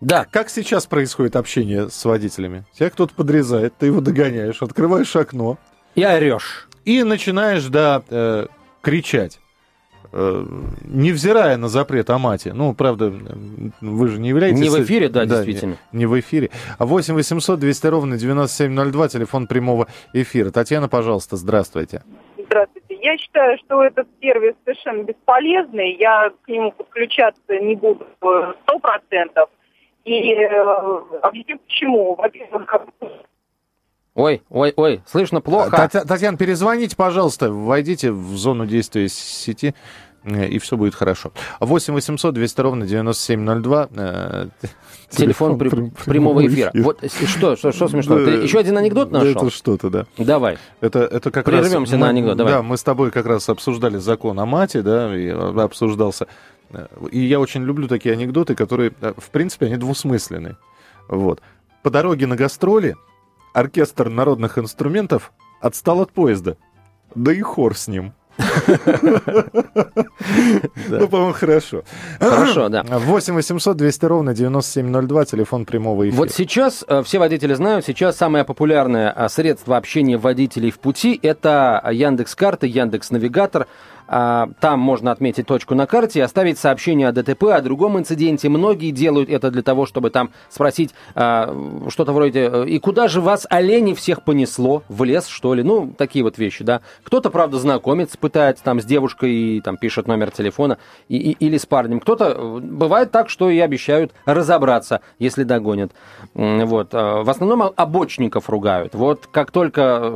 Да. 0.00 0.26
Как 0.30 0.48
сейчас 0.48 0.86
происходит 0.86 1.36
общение 1.36 1.90
с 1.90 2.04
водителями? 2.04 2.64
Тебя 2.72 2.90
кто-то 2.90 3.14
подрезает, 3.14 3.74
ты 3.78 3.86
его 3.86 4.00
догоняешь, 4.00 4.62
открываешь 4.62 5.14
окно. 5.14 5.58
И 5.94 6.02
орешь. 6.02 6.68
И 6.84 7.02
начинаешь, 7.02 7.64
да, 7.66 8.02
э, 8.08 8.46
кричать. 8.80 9.38
Э, 10.14 10.44
невзирая 10.84 11.56
на 11.56 11.68
запрет 11.68 12.10
о 12.10 12.18
мате. 12.18 12.52
Ну, 12.52 12.74
правда, 12.74 13.14
вы 13.80 14.08
же 14.08 14.18
не 14.18 14.30
являетесь... 14.30 14.60
Не 14.60 14.68
в 14.68 14.82
эфире, 14.82 15.08
да, 15.08 15.24
да 15.24 15.36
действительно. 15.36 15.76
Не, 15.92 16.00
не 16.00 16.06
в 16.06 16.18
эфире. 16.20 16.50
А 16.78 16.84
8 16.84 17.14
800 17.14 17.60
200 17.60 17.86
ровно 17.86 18.18
9702, 18.18 19.08
телефон 19.08 19.46
прямого 19.46 19.88
эфира. 20.12 20.50
Татьяна, 20.50 20.88
пожалуйста, 20.88 21.36
здравствуйте. 21.36 22.02
Здравствуйте. 22.02 22.31
Я 22.88 23.18
считаю, 23.18 23.58
что 23.58 23.82
этот 23.82 24.08
сервис 24.20 24.54
совершенно 24.64 25.02
бесполезный. 25.02 25.96
Я 25.96 26.30
к 26.42 26.48
нему 26.48 26.72
подключаться 26.72 27.58
не 27.60 27.76
буду 27.76 28.06
сто 28.18 28.78
процентов. 28.78 29.48
И 30.04 30.34
э, 30.34 31.00
объясню 31.22 31.58
почему. 31.58 32.14
Во-первых, 32.16 32.66
Ой, 34.14 34.42
ой, 34.50 34.74
ой, 34.76 35.00
слышно 35.06 35.40
плохо. 35.40 35.88
Татьяна, 35.90 36.36
перезвоните, 36.36 36.96
пожалуйста, 36.96 37.50
войдите 37.50 38.12
в 38.12 38.36
зону 38.36 38.66
действия 38.66 39.08
сети, 39.08 39.74
и 40.24 40.58
все 40.58 40.76
будет 40.76 40.94
хорошо. 40.94 41.32
8 41.60 41.94
800 41.94 42.34
200 42.34 42.60
ровно 42.60 42.86
9702. 42.86 43.88
Э, 43.94 44.46
телефон, 45.10 45.58
при, 45.58 45.68
прямого, 45.68 45.90
прямого 46.04 46.46
эфира. 46.46 46.70
эфира. 46.70 46.84
Вот 46.84 47.00
что, 47.28 47.56
что, 47.56 47.72
что 47.72 47.88
смешно? 47.88 48.18
Да, 48.18 48.24
Ты 48.24 48.30
еще 48.32 48.58
один 48.58 48.78
анекдот 48.78 49.10
нашел? 49.10 49.30
Это 49.30 49.50
что-то, 49.50 49.90
да. 49.90 50.06
Давай. 50.16 50.58
Это, 50.80 51.00
это 51.00 51.30
как 51.30 51.44
Прервемся 51.46 51.92
раз, 51.92 52.00
на 52.00 52.08
анекдот, 52.08 52.36
давай. 52.36 52.52
Да, 52.54 52.62
мы 52.62 52.76
с 52.76 52.82
тобой 52.82 53.10
как 53.10 53.26
раз 53.26 53.48
обсуждали 53.48 53.98
закон 53.98 54.38
о 54.38 54.46
мате, 54.46 54.82
да, 54.82 55.16
и 55.16 55.28
обсуждался. 55.28 56.28
И 57.10 57.20
я 57.20 57.40
очень 57.40 57.64
люблю 57.64 57.88
такие 57.88 58.12
анекдоты, 58.14 58.54
которые, 58.54 58.92
в 59.00 59.30
принципе, 59.30 59.66
они 59.66 59.76
двусмысленные. 59.76 60.56
Вот. 61.08 61.40
По 61.82 61.90
дороге 61.90 62.26
на 62.26 62.36
гастроли 62.36 62.96
оркестр 63.52 64.08
народных 64.08 64.56
инструментов 64.56 65.32
отстал 65.60 66.00
от 66.00 66.12
поезда. 66.12 66.56
Да 67.14 67.32
и 67.32 67.40
хор 67.40 67.76
с 67.76 67.88
ним. 67.88 68.14
Ну, 70.88 71.08
по-моему, 71.08 71.32
хорошо. 71.32 71.82
Хорошо, 72.20 72.68
да. 72.68 72.82
8 72.82 73.34
800 73.34 73.76
200 73.76 74.04
ровно 74.06 74.34
9702, 74.34 75.24
телефон 75.24 75.64
прямого 75.64 76.08
эфира. 76.08 76.18
Вот 76.18 76.30
сейчас, 76.30 76.84
э, 76.86 77.02
все 77.04 77.18
водители 77.18 77.54
знают, 77.54 77.84
сейчас 77.84 78.16
самое 78.16 78.44
популярное 78.44 79.12
э, 79.14 79.28
средство 79.28 79.76
общения 79.76 80.16
водителей 80.16 80.70
в 80.70 80.78
пути– 80.78 81.18
это 81.22 81.82
Яндекс 81.90 82.34
Карты, 82.34 82.66
Яндекс 82.66 83.10
Навигатор. 83.10 83.66
А, 84.08 84.48
там 84.60 84.80
можно 84.80 85.10
отметить 85.10 85.46
точку 85.46 85.74
на 85.74 85.86
карте 85.86 86.20
и 86.20 86.22
оставить 86.22 86.58
сообщение 86.58 87.08
о 87.08 87.12
ДТП, 87.12 87.44
о 87.44 87.60
другом 87.60 87.98
инциденте. 87.98 88.48
Многие 88.48 88.90
делают 88.90 89.30
это 89.30 89.50
для 89.50 89.62
того, 89.62 89.86
чтобы 89.86 90.10
там 90.10 90.30
спросить 90.50 90.94
а, 91.14 91.86
что-то 91.88 92.12
вроде 92.12 92.48
э, 92.52 92.66
«И 92.68 92.78
куда 92.78 93.08
же 93.08 93.20
вас 93.20 93.46
олени 93.48 93.94
всех 93.94 94.22
понесло? 94.22 94.82
В 94.88 95.04
лес, 95.04 95.26
что 95.26 95.54
ли?» 95.54 95.62
Ну, 95.62 95.92
такие 95.96 96.24
вот 96.24 96.38
вещи, 96.38 96.64
да. 96.64 96.80
Кто-то, 97.04 97.30
правда, 97.30 97.58
знакомится, 97.58 98.18
пытается 98.18 98.64
там 98.64 98.80
с 98.80 98.84
девушкой 98.84 99.32
и 99.32 99.60
там 99.60 99.76
пишет 99.76 100.06
номер 100.06 100.30
телефона 100.30 100.78
и, 101.08 101.16
и, 101.16 101.30
или 101.32 101.56
с 101.56 101.66
парнем. 101.66 102.00
Кто-то... 102.00 102.34
Э, 102.36 102.60
бывает 102.60 103.10
так, 103.10 103.28
что 103.30 103.50
и 103.50 103.58
обещают 103.58 104.12
разобраться, 104.26 105.00
если 105.18 105.44
догонят. 105.44 105.92
Вот. 106.34 106.92
Э, 106.92 107.22
в 107.22 107.30
основном 107.30 107.72
обочников 107.74 108.50
ругают. 108.50 108.94
Вот 108.94 109.26
как 109.30 109.50
только 109.50 110.14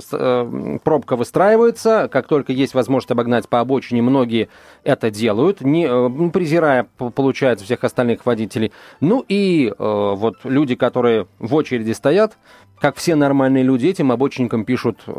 пробка 0.84 1.16
выстраивается, 1.16 2.08
как 2.10 2.26
только 2.26 2.52
есть 2.52 2.74
возможность 2.74 3.10
обогнать 3.10 3.48
по 3.48 3.60
обочине, 3.60 3.75
очень 3.76 4.02
многие 4.02 4.48
это 4.84 5.10
делают, 5.10 5.60
не, 5.60 5.86
э, 5.86 6.30
презирая, 6.30 6.86
получается, 6.96 7.64
всех 7.64 7.84
остальных 7.84 8.26
водителей. 8.26 8.72
Ну 9.00 9.24
и 9.28 9.68
э, 9.68 9.72
вот 9.78 10.36
люди, 10.44 10.74
которые 10.74 11.26
в 11.38 11.54
очереди 11.54 11.92
стоят, 11.92 12.36
как 12.80 12.96
все 12.96 13.14
нормальные 13.14 13.62
люди, 13.62 13.86
этим 13.86 14.12
обочинникам 14.12 14.64
пишут 14.64 15.00
э, 15.06 15.10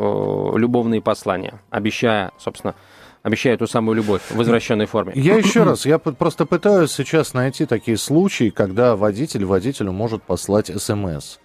любовные 0.56 1.00
послания, 1.00 1.60
обещая, 1.70 2.32
собственно, 2.38 2.74
обещая 3.22 3.56
ту 3.56 3.66
самую 3.66 3.96
любовь 3.96 4.22
в 4.30 4.42
извращенной 4.42 4.86
форме. 4.86 5.12
Я 5.14 5.36
еще 5.38 5.64
раз, 5.64 5.86
я 5.86 5.98
просто 5.98 6.46
пытаюсь 6.46 6.92
сейчас 6.92 7.34
найти 7.34 7.66
такие 7.66 7.96
случаи, 7.96 8.50
когда 8.50 8.96
водитель 8.96 9.44
водителю 9.44 9.92
может 9.92 10.22
послать 10.22 10.70
смс. 10.80 11.38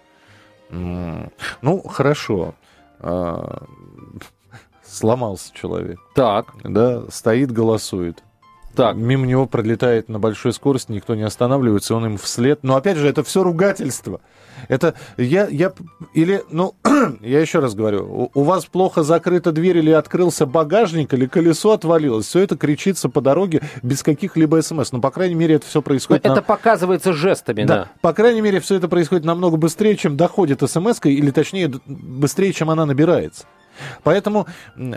Ну, 0.70 1.82
хорошо. 1.82 2.54
Сломался 4.94 5.52
человек. 5.52 5.98
Так. 6.14 6.54
Да, 6.62 7.02
стоит, 7.10 7.50
голосует. 7.50 8.22
Так. 8.76 8.94
Мимо 8.94 9.26
него 9.26 9.46
пролетает 9.46 10.08
на 10.08 10.20
большой 10.20 10.52
скорости, 10.52 10.92
никто 10.92 11.16
не 11.16 11.22
останавливается, 11.22 11.96
он 11.96 12.06
им 12.06 12.16
вслед. 12.16 12.60
Но 12.62 12.76
опять 12.76 12.96
же, 12.96 13.08
это 13.08 13.24
все 13.24 13.42
ругательство. 13.42 14.20
Это 14.68 14.94
я, 15.16 15.48
я 15.48 15.72
или, 16.12 16.44
ну, 16.50 16.76
я 17.20 17.40
еще 17.40 17.58
раз 17.58 17.74
говорю, 17.74 18.04
у, 18.04 18.30
у 18.40 18.42
вас 18.44 18.66
плохо 18.66 19.02
закрыта 19.02 19.50
дверь 19.50 19.78
или 19.78 19.90
открылся 19.90 20.46
багажник, 20.46 21.12
или 21.12 21.26
колесо 21.26 21.72
отвалилось, 21.72 22.26
все 22.26 22.40
это 22.40 22.56
кричится 22.56 23.08
по 23.08 23.20
дороге 23.20 23.62
без 23.82 24.04
каких-либо 24.04 24.60
смс. 24.62 24.92
Но, 24.92 25.00
по 25.00 25.10
крайней 25.10 25.34
мере, 25.34 25.56
это 25.56 25.66
все 25.66 25.82
происходит... 25.82 26.22
Но 26.22 26.30
на... 26.30 26.34
Это 26.34 26.42
показывается 26.42 27.12
жестами, 27.12 27.64
да. 27.64 27.76
да. 27.76 27.88
По 28.00 28.12
крайней 28.12 28.42
мере, 28.42 28.60
все 28.60 28.76
это 28.76 28.86
происходит 28.88 29.24
намного 29.24 29.56
быстрее, 29.56 29.96
чем 29.96 30.16
доходит 30.16 30.62
смс 30.68 31.00
или, 31.04 31.32
точнее, 31.32 31.72
быстрее, 31.84 32.52
чем 32.52 32.70
она 32.70 32.86
набирается. 32.86 33.44
Поэтому 34.02 34.46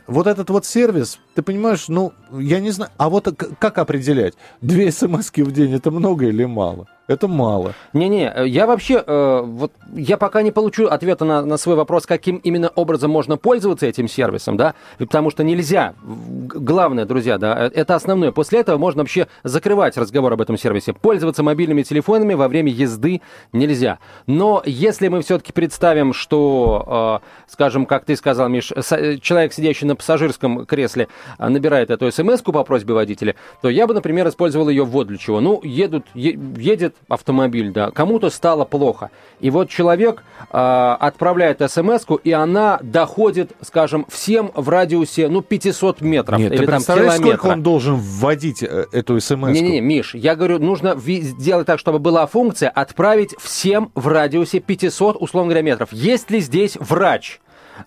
вот 0.08 0.28
этот 0.28 0.50
вот 0.50 0.66
сервис, 0.66 1.20
ты 1.36 1.42
понимаешь, 1.42 1.88
ну, 1.88 2.14
я 2.32 2.60
не 2.60 2.72
знаю, 2.72 2.92
а 2.98 3.10
вот 3.10 3.28
как 3.60 3.78
определять? 3.78 4.34
Две 4.62 4.92
смс 4.92 5.32
в 5.32 5.52
день 5.52 5.74
это 5.74 5.92
много 5.92 6.28
или 6.28 6.46
мало? 6.46 6.88
Это 7.08 7.30
мало. 7.30 7.74
Не-не, 7.94 8.34
я 8.48 8.68
вообще, 8.68 9.02
э, 9.06 9.42
вот 9.46 9.72
я 9.94 10.18
пока 10.18 10.42
не 10.42 10.52
получу 10.52 10.88
ответа 10.88 11.24
на, 11.24 11.42
на 11.42 11.56
свой 11.56 11.78
вопрос, 11.78 12.06
каким 12.06 12.36
именно 12.38 12.68
образом 12.76 13.12
можно 13.12 13.38
пользоваться 13.38 13.86
этим 13.86 14.10
сервисом, 14.10 14.58
да, 14.58 14.76
потому 15.00 15.30
что 15.30 15.46
нельзя. 15.46 15.94
Главное, 16.04 17.06
друзья, 17.06 17.38
да, 17.38 17.72
это 17.74 17.96
основное. 17.96 18.34
После 18.34 18.60
этого 18.60 18.78
можно 18.78 19.04
вообще 19.04 19.28
закрывать 19.46 19.96
разговор 19.96 20.34
об 20.34 20.42
этом 20.42 20.58
сервисе. 20.58 20.92
Пользоваться 20.92 21.44
мобильными 21.44 21.84
телефонами 21.84 22.34
во 22.34 22.50
время 22.50 22.74
езды 22.74 23.22
нельзя. 23.54 24.00
Но 24.26 24.62
если 24.66 25.08
мы 25.08 25.22
все-таки 25.22 25.54
представим, 25.54 26.12
что, 26.12 27.22
э, 27.24 27.50
скажем, 27.50 27.86
как 27.86 28.04
ты 28.04 28.18
сказал, 28.18 28.50
Миш, 28.50 28.74
человек, 29.22 29.54
сидящий 29.54 29.88
на 29.88 29.96
пассажирском 29.96 30.66
кресле, 30.66 31.08
набирает 31.40 31.90
эту 31.90 32.12
смс 32.12 32.42
по 32.42 32.66
просьбе 32.66 32.94
водителя, 32.94 33.36
то 33.62 33.70
я 33.70 33.88
бы, 33.88 33.94
например, 33.94 34.28
использовал 34.28 34.68
ее 34.68 34.84
вот 34.84 35.08
для 35.08 35.18
чего. 35.18 35.40
Ну, 35.40 35.62
едут, 35.64 36.06
едет 36.14 36.97
автомобиль, 37.08 37.72
да, 37.72 37.92
кому-то 37.92 38.30
стало 38.30 38.66
плохо. 38.66 39.10
И 39.40 39.50
вот 39.50 39.70
человек 39.70 40.24
э, 40.52 40.58
отправляет 41.00 41.62
смс 41.70 42.06
и 42.24 42.32
она 42.32 42.80
доходит, 42.82 43.52
скажем, 43.62 44.06
всем 44.10 44.52
в 44.56 44.70
радиусе, 44.70 45.28
ну, 45.30 45.42
500 45.42 46.02
метров. 46.02 46.40
Нет, 46.40 46.52
или 46.54 46.66
ты 46.66 46.72
там 46.72 46.84
километра. 46.84 47.18
сколько 47.18 47.46
он 47.48 47.64
должен 47.64 47.96
вводить 47.96 48.64
э, 48.64 48.86
эту 48.92 49.20
смс 49.20 49.50
Не-не, 49.50 49.82
Миш, 49.82 50.16
я 50.16 50.36
говорю, 50.36 50.60
нужно 50.60 50.96
сделать 50.98 51.68
так, 51.68 51.80
чтобы 51.80 52.00
была 52.00 52.26
функция 52.28 52.70
отправить 52.70 53.36
всем 53.40 53.92
в 53.96 54.08
радиусе 54.08 54.60
500, 54.60 55.18
условно 55.20 55.50
говоря, 55.50 55.64
метров. 55.64 55.94
Есть 55.94 56.30
ли 56.32 56.40
здесь 56.40 56.78
врач? 56.80 57.40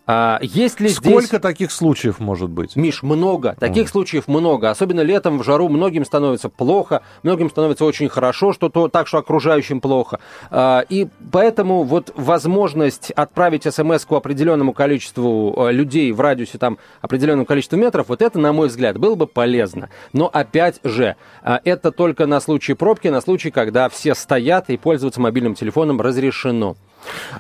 А, 0.07 0.39
есть 0.43 0.81
ли 0.81 0.89
Сколько 0.89 1.27
здесь... 1.27 1.41
таких 1.41 1.71
случаев 1.71 2.19
может 2.19 2.51
быть? 2.51 2.77
Миш, 2.77 3.03
много. 3.03 3.57
Таких 3.59 3.89
mm. 3.89 3.91
случаев 3.91 4.29
много. 4.29 4.71
Особенно 4.71 5.01
летом 5.01 5.39
в 5.39 5.45
жару 5.45 5.69
многим 5.69 6.05
становится 6.05 6.49
плохо, 6.49 7.03
многим 7.23 7.51
становится 7.51 7.85
очень 7.85 8.09
хорошо, 8.09 8.53
что 8.53 8.69
то 8.69 8.89
так, 8.89 9.07
что 9.07 9.19
окружающим 9.19 9.81
плохо. 9.81 10.21
А, 10.51 10.85
и 10.89 11.09
поэтому 11.33 11.83
вот 11.83 12.13
возможность 12.17 13.11
отправить 13.11 13.65
смс 13.65 14.05
к 14.05 14.13
определенному 14.13 14.73
количеству 14.73 15.55
э, 15.57 15.73
людей 15.73 16.13
в 16.13 16.21
радиусе 16.21 16.59
там 16.59 16.79
определенного 17.01 17.47
количества 17.47 17.77
метров, 17.77 18.09
вот 18.09 18.23
это, 18.23 18.39
на 18.39 18.53
мой 18.53 18.69
взгляд, 18.69 18.99
было 18.99 19.15
бы 19.15 19.27
полезно. 19.27 19.89
Но 20.13 20.29
опять 20.33 20.81
же, 20.85 21.17
а, 21.43 21.61
это 21.65 21.93
только 21.93 22.27
на 22.27 22.41
случай 22.41 22.75
пробки, 22.75 23.09
на 23.09 23.21
случай, 23.21 23.51
когда 23.51 23.89
все 23.89 24.15
стоят 24.15 24.71
и 24.71 24.77
пользоваться 24.77 25.21
мобильным 25.21 25.55
телефоном 25.55 26.01
разрешено. 26.01 26.77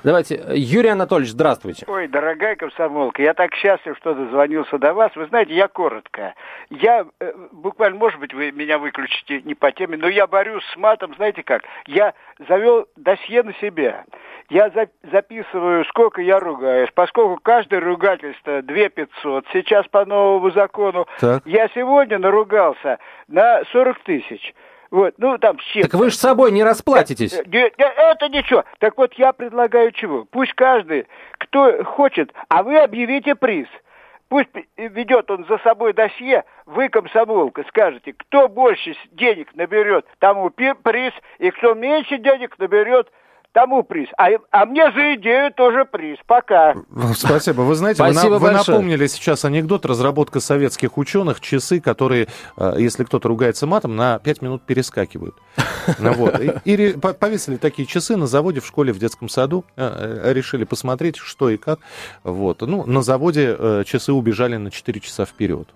Давайте. 0.04 0.42
Юрий 0.54 0.90
Анатольевич, 0.90 1.32
здравствуйте. 1.32 1.84
Ой, 1.88 2.08
дорогая 2.08 2.56
комсомолка, 2.56 3.22
я 3.22 3.34
так 3.34 3.54
счастлив, 3.54 3.96
что 3.98 4.14
дозвонился 4.14 4.78
до 4.78 4.94
вас. 4.94 5.14
Вы 5.14 5.26
знаете, 5.26 5.54
я 5.54 5.68
коротко. 5.68 6.34
Я 6.70 7.06
э, 7.20 7.32
буквально, 7.52 7.98
может 7.98 8.20
быть, 8.20 8.32
вы 8.34 8.52
меня 8.52 8.78
выключите 8.78 9.42
не 9.42 9.54
по 9.54 9.72
теме, 9.72 9.96
но 9.96 10.08
я 10.08 10.26
борюсь 10.26 10.64
с 10.72 10.76
матом, 10.76 11.14
знаете 11.16 11.42
как? 11.42 11.62
Я 11.86 12.14
завел 12.48 12.86
досье 12.96 13.42
на 13.42 13.54
себя. 13.54 14.04
Я 14.48 14.70
за, 14.70 14.88
записываю, 15.10 15.84
сколько 15.86 16.20
я 16.20 16.40
ругаюсь, 16.40 16.90
поскольку 16.94 17.38
каждое 17.42 17.80
ругательство 17.80 18.62
2 18.62 18.88
500, 18.88 19.46
сейчас 19.52 19.86
по 19.88 20.04
новому 20.04 20.50
закону, 20.50 21.06
так. 21.20 21.42
я 21.46 21.68
сегодня 21.68 22.18
наругался 22.18 22.98
на 23.28 23.62
40 23.72 24.00
тысяч. 24.00 24.54
Вот, 24.90 25.14
ну 25.18 25.38
там 25.38 25.56
все. 25.58 25.82
Так 25.82 25.94
вы 25.94 26.10
же 26.10 26.16
с 26.16 26.20
собой 26.20 26.50
не 26.50 26.64
расплатитесь. 26.64 27.32
Э, 27.32 27.42
э, 27.44 27.70
э, 27.76 27.84
это 27.84 28.28
ничего. 28.28 28.64
Так 28.78 28.98
вот 28.98 29.14
я 29.14 29.32
предлагаю 29.32 29.92
чего? 29.92 30.26
Пусть 30.30 30.52
каждый, 30.54 31.06
кто 31.38 31.84
хочет, 31.84 32.32
а 32.48 32.62
вы 32.62 32.78
объявите 32.78 33.36
приз. 33.36 33.68
Пусть 34.28 34.50
ведет 34.76 35.30
он 35.30 35.44
за 35.48 35.58
собой 35.58 35.92
досье, 35.92 36.44
вы, 36.64 36.88
комсомолка, 36.88 37.64
скажете, 37.68 38.12
кто 38.12 38.48
больше 38.48 38.94
денег 39.10 39.52
наберет, 39.54 40.06
тому 40.20 40.50
приз, 40.50 41.12
и 41.38 41.50
кто 41.50 41.74
меньше 41.74 42.16
денег 42.18 42.56
наберет, 42.58 43.10
тому 43.52 43.82
приз. 43.82 44.08
А, 44.16 44.28
а 44.50 44.66
мне 44.66 44.90
за 44.92 45.14
идею 45.16 45.52
тоже 45.52 45.84
приз. 45.84 46.18
Пока. 46.26 46.74
Спасибо. 47.14 47.62
Вы 47.62 47.74
знаете, 47.74 47.96
Спасибо 47.96 48.34
вы, 48.34 48.38
вы 48.38 48.50
напомнили 48.52 49.06
сейчас 49.06 49.44
анекдот, 49.44 49.86
разработка 49.86 50.40
советских 50.40 50.98
ученых, 50.98 51.40
часы, 51.40 51.80
которые, 51.80 52.28
э, 52.56 52.74
если 52.78 53.04
кто-то 53.04 53.28
ругается 53.28 53.66
матом, 53.66 53.96
на 53.96 54.18
5 54.18 54.42
минут 54.42 54.62
перескакивают. 54.62 55.36
Ну 55.98 56.12
вот. 56.12 56.40
И, 56.40 56.52
и 56.64 56.92
повесили 56.92 57.56
такие 57.56 57.86
часы 57.86 58.16
на 58.16 58.26
заводе, 58.26 58.60
в 58.60 58.66
школе, 58.66 58.92
в 58.92 58.98
детском 58.98 59.28
саду. 59.28 59.64
Э, 59.76 60.20
э, 60.24 60.32
решили 60.32 60.64
посмотреть, 60.64 61.16
что 61.16 61.50
и 61.50 61.56
как. 61.56 61.80
Вот. 62.22 62.60
Ну, 62.60 62.86
на 62.86 63.02
заводе 63.02 63.84
часы 63.84 64.12
убежали 64.12 64.56
на 64.56 64.70
4 64.70 65.00
часа 65.00 65.24
вперед. 65.24 65.68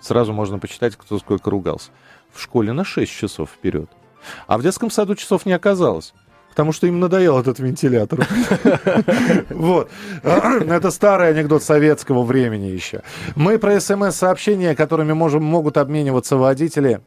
Сразу 0.00 0.32
можно 0.32 0.58
почитать, 0.58 0.96
кто 0.96 1.18
сколько 1.18 1.50
ругался. 1.50 1.90
В 2.32 2.40
школе 2.40 2.72
на 2.72 2.84
6 2.84 3.10
часов 3.10 3.50
вперед. 3.50 3.90
А 4.46 4.58
в 4.58 4.62
детском 4.62 4.90
саду 4.90 5.14
часов 5.14 5.46
не 5.46 5.52
оказалось 5.52 6.14
потому 6.52 6.72
что 6.72 6.86
им 6.86 7.00
надоел 7.00 7.38
этот 7.38 7.58
вентилятор. 7.58 8.28
Вот. 9.48 9.90
Это 10.22 10.90
старый 10.90 11.30
анекдот 11.30 11.62
советского 11.62 12.24
времени 12.24 12.66
еще. 12.66 13.00
Мы 13.36 13.58
про 13.58 13.80
смс-сообщения, 13.80 14.74
которыми 14.74 15.14
можем, 15.14 15.42
могут 15.42 15.78
обмениваться 15.78 16.36
водители, 16.36 17.00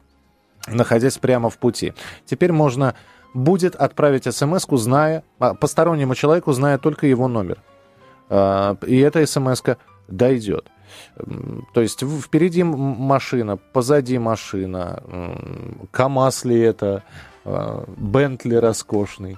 находясь 0.67 1.19
прямо 1.19 1.51
в 1.51 1.59
пути. 1.59 1.93
Теперь 2.25 2.51
можно 2.51 2.95
будет 3.35 3.75
отправить 3.75 4.33
смс 4.33 4.65
зная, 4.71 5.23
а, 5.37 5.53
постороннему 5.53 6.15
человеку, 6.15 6.51
зная 6.53 6.79
только 6.79 7.05
его 7.05 7.27
номер. 7.27 7.61
А, 8.29 8.77
и 8.87 8.97
эта 8.97 9.23
смс 9.27 9.61
дойдет. 10.07 10.71
То 11.73 11.81
есть 11.81 12.01
впереди 12.01 12.63
машина, 12.63 13.57
позади 13.57 14.17
машина, 14.17 15.03
КАМАЗ 15.91 16.45
ли 16.45 16.59
это, 16.59 17.03
Бентли 17.45 18.55
роскошный. 18.55 19.37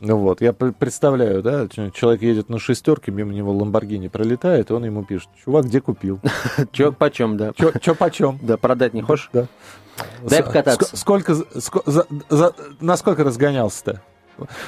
Ну 0.00 0.18
вот, 0.18 0.42
я 0.42 0.52
представляю, 0.52 1.42
да, 1.42 1.68
человек 1.68 2.20
едет 2.20 2.50
на 2.50 2.58
шестерке, 2.58 3.10
мимо 3.10 3.32
него 3.32 3.52
Ламборгини 3.52 4.08
пролетает, 4.08 4.70
и 4.70 4.74
он 4.74 4.84
ему 4.84 5.04
пишет, 5.04 5.30
чувак, 5.42 5.64
где 5.64 5.80
купил? 5.80 6.20
Че 6.72 6.92
почем, 6.92 7.38
да. 7.38 7.52
Че 7.54 7.94
почем? 7.94 8.38
Да, 8.42 8.58
продать 8.58 8.92
не 8.92 9.00
хочешь? 9.00 9.30
Да. 9.32 9.46
Дай 10.22 10.42
покататься. 10.42 10.96
Сколько, 10.96 11.34
насколько 12.80 13.24
разгонялся-то? 13.24 14.02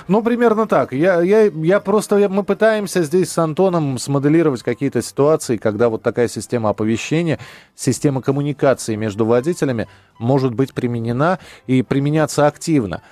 Ну, 0.08 0.22
примерно 0.22 0.66
так. 0.66 0.92
Я, 0.92 1.20
я, 1.22 1.44
я 1.44 1.80
просто, 1.80 2.16
я, 2.18 2.28
мы 2.28 2.42
пытаемся 2.42 3.02
здесь 3.02 3.30
с 3.30 3.38
Антоном 3.38 3.98
смоделировать 3.98 4.62
какие-то 4.62 5.02
ситуации, 5.02 5.56
когда 5.56 5.88
вот 5.88 6.02
такая 6.02 6.28
система 6.28 6.70
оповещения, 6.70 7.38
система 7.74 8.22
коммуникации 8.22 8.96
между 8.96 9.24
водителями 9.24 9.88
может 10.18 10.54
быть 10.54 10.74
применена 10.74 11.38
и 11.66 11.82
применяться 11.82 12.46
активно 12.46 13.02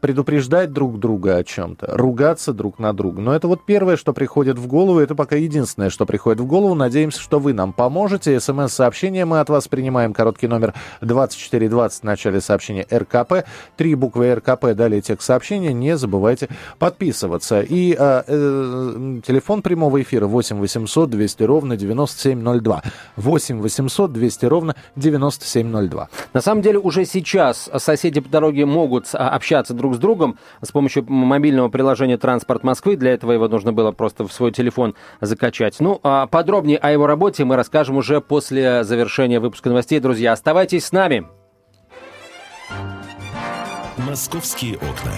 предупреждать 0.00 0.72
друг 0.72 0.98
друга 0.98 1.36
о 1.36 1.44
чем-то, 1.44 1.96
ругаться 1.96 2.52
друг 2.52 2.78
на 2.78 2.92
друга. 2.92 3.20
Но 3.20 3.34
это 3.34 3.48
вот 3.48 3.66
первое, 3.66 3.96
что 3.96 4.12
приходит 4.12 4.58
в 4.58 4.66
голову, 4.66 4.98
это 4.98 5.14
пока 5.14 5.36
единственное, 5.36 5.90
что 5.90 6.06
приходит 6.06 6.40
в 6.40 6.46
голову. 6.46 6.74
Надеемся, 6.74 7.20
что 7.20 7.38
вы 7.38 7.52
нам 7.52 7.72
поможете. 7.72 8.40
СМС-сообщение 8.40 9.24
мы 9.24 9.40
от 9.40 9.50
вас 9.50 9.68
принимаем. 9.68 10.14
Короткий 10.14 10.48
номер 10.48 10.74
2420 11.02 12.00
в 12.00 12.04
начале 12.04 12.40
сообщения 12.40 12.86
РКП. 12.90 13.46
Три 13.76 13.94
буквы 13.94 14.34
РКП, 14.34 14.74
далее 14.74 15.02
текст 15.02 15.26
сообщения. 15.26 15.72
Не 15.72 15.96
забывайте 15.96 16.48
подписываться. 16.78 17.60
И 17.60 17.94
э, 17.98 18.22
э, 18.26 19.20
телефон 19.26 19.62
прямого 19.62 20.00
эфира 20.00 20.26
8 20.26 20.58
800 20.58 21.10
200 21.10 21.42
ровно 21.42 21.76
9702. 21.76 22.82
8 23.16 23.60
800 23.60 24.12
200 24.12 24.44
ровно 24.46 24.74
9702. 24.96 26.08
На 26.32 26.40
самом 26.40 26.62
деле 26.62 26.78
уже 26.78 27.04
сейчас 27.04 27.70
соседи 27.76 28.20
по 28.20 28.28
дороге 28.28 28.64
могут 28.64 29.08
общаться 29.12 29.57
общаться 29.58 29.74
друг 29.74 29.94
с 29.94 29.98
другом 29.98 30.38
с 30.62 30.70
помощью 30.70 31.04
мобильного 31.08 31.68
приложения 31.68 32.16
«Транспорт 32.16 32.62
Москвы». 32.62 32.96
Для 32.96 33.12
этого 33.12 33.32
его 33.32 33.48
нужно 33.48 33.72
было 33.72 33.92
просто 33.92 34.26
в 34.26 34.32
свой 34.32 34.52
телефон 34.52 34.94
закачать. 35.20 35.80
Ну, 35.80 36.00
а 36.02 36.26
подробнее 36.26 36.78
о 36.78 36.90
его 36.90 37.06
работе 37.06 37.44
мы 37.44 37.56
расскажем 37.56 37.96
уже 37.96 38.20
после 38.20 38.84
завершения 38.84 39.40
выпуска 39.40 39.68
новостей. 39.68 40.00
Друзья, 40.00 40.32
оставайтесь 40.32 40.86
с 40.86 40.92
нами. 40.92 41.26
«Московские 43.96 44.76
окна». 44.76 45.12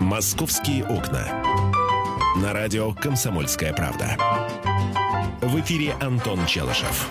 «Московские 0.00 0.84
окна». 0.84 1.26
На 2.42 2.52
радио 2.52 2.92
«Комсомольская 2.92 3.72
правда». 3.72 4.16
В 5.40 5.58
эфире 5.60 5.94
Антон 6.00 6.38
Челышев. 6.46 7.10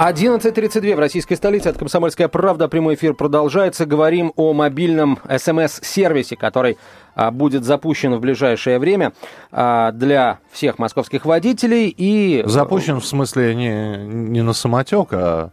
11.32 0.00 0.96
в 0.96 0.98
российской 0.98 1.34
столице. 1.34 1.66
От 1.66 1.76
«Комсомольская 1.76 2.28
правда». 2.28 2.68
Прямой 2.68 2.94
эфир 2.94 3.12
продолжается. 3.12 3.84
Говорим 3.84 4.32
о 4.36 4.54
мобильном 4.54 5.18
СМС-сервисе, 5.28 6.36
который 6.36 6.78
а, 7.14 7.30
будет 7.30 7.64
запущен 7.64 8.14
в 8.14 8.20
ближайшее 8.20 8.78
время 8.78 9.12
а, 9.52 9.92
для 9.92 10.38
всех 10.52 10.78
московских 10.78 11.26
водителей. 11.26 11.94
И... 11.94 12.42
Запущен 12.46 12.98
в 12.98 13.04
смысле 13.04 13.54
не, 13.54 13.98
не 13.98 14.40
на 14.40 14.54
самотек, 14.54 15.08
а 15.12 15.50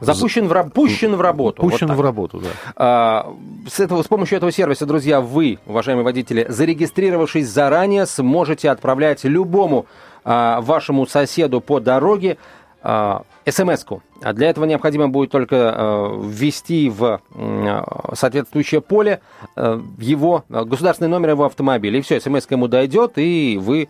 Запущен 0.00 0.48
в, 0.48 0.70
пущен 0.70 1.14
в 1.14 1.20
работу. 1.20 1.62
Пущен 1.62 1.86
вот 1.86 1.96
в 1.96 2.00
работу, 2.00 2.40
да. 2.40 2.48
А, 2.74 3.34
с, 3.68 3.78
этого, 3.78 4.02
с 4.02 4.08
помощью 4.08 4.38
этого 4.38 4.50
сервиса, 4.50 4.84
друзья, 4.84 5.20
вы, 5.20 5.60
уважаемые 5.64 6.04
водители, 6.04 6.44
зарегистрировавшись 6.48 7.48
заранее, 7.48 8.06
сможете 8.06 8.68
отправлять 8.68 9.22
любому 9.22 9.86
а, 10.24 10.60
вашему 10.60 11.06
соседу 11.06 11.60
по 11.60 11.78
дороге 11.78 12.36
а, 12.82 13.22
смс-ку. 13.50 14.02
А 14.22 14.32
для 14.32 14.50
этого 14.50 14.64
необходимо 14.64 15.08
будет 15.08 15.30
только 15.30 15.56
а, 15.56 16.20
ввести 16.22 16.88
в 16.88 17.20
а, 17.34 18.14
соответствующее 18.14 18.80
поле 18.80 19.20
а, 19.56 19.82
его 19.98 20.44
государственный 20.48 21.08
номер 21.08 21.30
его 21.30 21.44
автомобиля. 21.44 21.98
И 21.98 22.02
все, 22.02 22.20
смс 22.20 22.46
ему 22.50 22.68
дойдет, 22.68 23.12
и 23.16 23.58
вы 23.60 23.88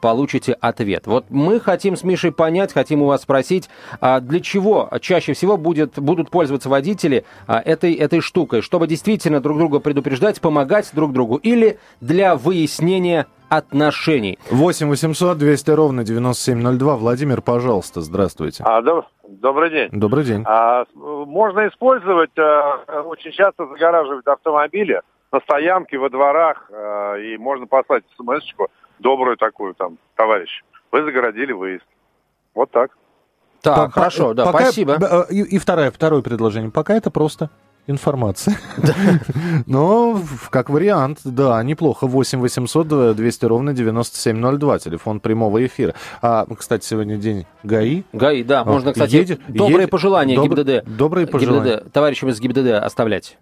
получите 0.00 0.52
ответ. 0.60 1.06
Вот 1.06 1.26
мы 1.30 1.60
хотим 1.60 1.96
с 1.96 2.04
Мишей 2.04 2.32
понять, 2.32 2.72
хотим 2.72 3.02
у 3.02 3.06
вас 3.06 3.22
спросить, 3.22 3.68
а 4.00 4.20
для 4.20 4.40
чего 4.40 4.88
чаще 5.00 5.32
всего 5.32 5.56
будет, 5.56 5.98
будут 5.98 6.30
пользоваться 6.30 6.68
водители 6.68 7.24
а, 7.46 7.60
этой, 7.60 7.94
этой 7.94 8.20
штукой, 8.20 8.62
чтобы 8.62 8.86
действительно 8.86 9.40
друг 9.40 9.58
друга 9.58 9.80
предупреждать, 9.80 10.40
помогать 10.40 10.90
друг 10.92 11.12
другу, 11.12 11.36
или 11.36 11.78
для 12.00 12.36
выяснения 12.36 13.26
отношений. 13.48 14.38
8 14.50 14.88
800 14.88 15.36
200 15.38 15.70
ровно 15.72 16.04
9702. 16.04 16.96
Владимир, 16.96 17.42
пожалуйста, 17.42 18.00
здравствуйте. 18.00 18.62
А, 18.64 18.80
доб- 18.80 19.04
добрый 19.28 19.70
день. 19.70 19.88
Добрый 19.92 20.24
день. 20.24 20.44
А, 20.46 20.84
можно 20.94 21.66
использовать, 21.68 22.30
а, 22.38 23.02
очень 23.06 23.32
часто 23.32 23.66
загораживать 23.66 24.26
автомобили 24.26 25.00
на 25.32 25.40
стоянке, 25.40 25.98
во 25.98 26.10
дворах, 26.10 26.70
а, 26.72 27.16
и 27.16 27.36
можно 27.38 27.66
послать 27.66 28.04
смс-очку, 28.16 28.68
добрую 29.00 29.36
такую 29.36 29.74
там, 29.74 29.98
товарищ, 30.16 30.62
вы 30.92 31.04
загородили 31.04 31.52
выезд. 31.52 31.84
Вот 32.54 32.70
так. 32.70 32.96
Так, 33.62 33.76
по, 33.76 33.90
хорошо, 33.90 34.34
да, 34.34 34.46
пока, 34.46 34.64
спасибо. 34.64 34.98
Э, 35.00 35.24
и, 35.32 35.42
и 35.42 35.58
второе, 35.58 35.90
второе 35.90 36.22
предложение. 36.22 36.70
Пока 36.70 36.94
это 36.94 37.10
просто 37.10 37.50
информация. 37.86 38.56
Но 39.66 40.20
как 40.50 40.70
вариант, 40.70 41.20
да, 41.24 41.62
неплохо. 41.62 42.06
8 42.06 42.40
800 42.40 43.16
200 43.16 43.44
ровно 43.44 43.74
9702, 43.74 44.78
телефон 44.78 45.20
прямого 45.20 45.64
эфира. 45.64 45.94
А, 46.22 46.46
кстати, 46.56 46.86
сегодня 46.86 47.16
день 47.16 47.46
ГАИ. 47.62 48.04
ГАИ, 48.12 48.44
да, 48.44 48.64
можно, 48.64 48.92
кстати, 48.92 49.38
добрые 49.48 49.88
пожелания 49.88 50.36
ГИБДД. 50.40 50.84
Добрые 50.86 51.26
пожелания. 51.26 51.82
Товарищам 51.92 52.30
из 52.30 52.40
ГИБДД 52.40 52.82
оставлять. 52.82 53.36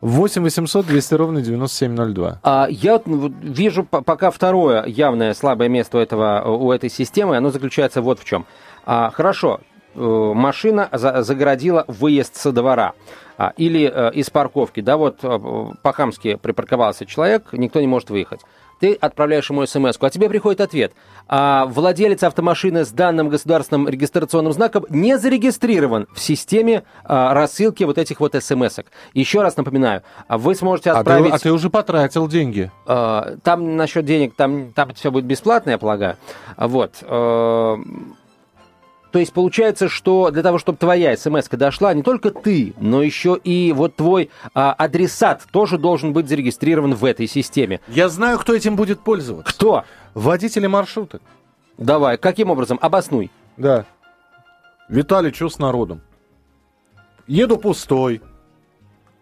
8 0.00 0.42
800 0.42 0.86
200 0.86 1.14
ровно 1.14 1.40
9702. 1.40 2.40
А, 2.42 2.66
я 2.68 3.00
вижу 3.04 3.84
пока 3.84 4.30
второе 4.30 4.84
явное 4.86 5.32
слабое 5.34 5.68
место 5.68 5.98
у, 5.98 6.00
этого, 6.00 6.44
у 6.44 6.70
этой 6.70 6.90
системы, 6.90 7.36
оно 7.36 7.50
заключается 7.50 8.02
вот 8.02 8.20
в 8.20 8.24
чем. 8.24 8.46
А, 8.84 9.10
хорошо, 9.10 9.60
э, 9.94 9.98
машина 10.34 10.88
загородила 10.92 11.84
выезд 11.88 12.36
со 12.36 12.52
двора 12.52 12.92
а, 13.38 13.52
или 13.56 13.90
э, 13.92 14.12
из 14.12 14.28
парковки, 14.28 14.80
да, 14.80 14.96
вот 14.96 15.20
э, 15.22 15.38
по-хамски 15.82 16.36
припарковался 16.36 17.06
человек, 17.06 17.52
никто 17.52 17.80
не 17.80 17.86
может 17.86 18.10
выехать 18.10 18.40
ты 18.80 18.94
отправляешь 18.94 19.48
ему 19.50 19.66
смс 19.66 19.96
а 20.00 20.10
тебе 20.10 20.28
приходит 20.28 20.60
ответ. 20.60 20.92
А 21.28 21.66
владелец 21.66 22.22
автомашины 22.22 22.84
с 22.84 22.90
данным 22.90 23.28
государственным 23.28 23.88
регистрационным 23.88 24.52
знаком 24.52 24.84
не 24.90 25.18
зарегистрирован 25.18 26.06
в 26.12 26.20
системе 26.20 26.84
а, 27.04 27.34
рассылки 27.34 27.84
вот 27.84 27.98
этих 27.98 28.20
вот 28.20 28.34
смс 28.34 28.78
-ок. 28.78 28.86
Еще 29.14 29.42
раз 29.42 29.56
напоминаю, 29.56 30.02
а 30.28 30.38
вы 30.38 30.54
сможете 30.54 30.92
отправить... 30.92 31.26
А 31.26 31.30
ты, 31.30 31.36
а 31.36 31.38
ты 31.38 31.52
уже 31.52 31.70
потратил 31.70 32.28
деньги. 32.28 32.70
А, 32.86 33.36
там 33.42 33.76
насчет 33.76 34.04
денег, 34.04 34.34
там, 34.36 34.72
там 34.72 34.94
все 34.94 35.10
будет 35.10 35.24
бесплатно, 35.24 35.70
я 35.70 35.78
полагаю. 35.78 36.16
Вот. 36.56 36.94
А, 37.02 37.76
то 39.16 39.20
есть 39.20 39.32
получается, 39.32 39.88
что 39.88 40.30
для 40.30 40.42
того, 40.42 40.58
чтобы 40.58 40.76
твоя 40.76 41.16
смс 41.16 41.48
дошла, 41.48 41.94
не 41.94 42.02
только 42.02 42.30
ты, 42.30 42.74
но 42.78 43.02
еще 43.02 43.40
и 43.42 43.72
вот 43.72 43.96
твой 43.96 44.28
а, 44.52 44.74
адресат 44.74 45.46
тоже 45.50 45.78
должен 45.78 46.12
быть 46.12 46.28
зарегистрирован 46.28 46.94
в 46.94 47.02
этой 47.02 47.26
системе. 47.26 47.80
Я 47.88 48.10
знаю, 48.10 48.38
кто 48.38 48.54
этим 48.54 48.76
будет 48.76 49.00
пользоваться. 49.00 49.50
Кто? 49.50 49.84
Водители 50.12 50.66
маршруток. 50.66 51.22
Давай, 51.78 52.18
каким 52.18 52.50
образом? 52.50 52.78
Обоснуй. 52.82 53.30
Да. 53.56 53.86
Виталий, 54.90 55.32
что 55.32 55.48
с 55.48 55.58
народом? 55.58 56.02
Еду 57.26 57.56
пустой. 57.56 58.20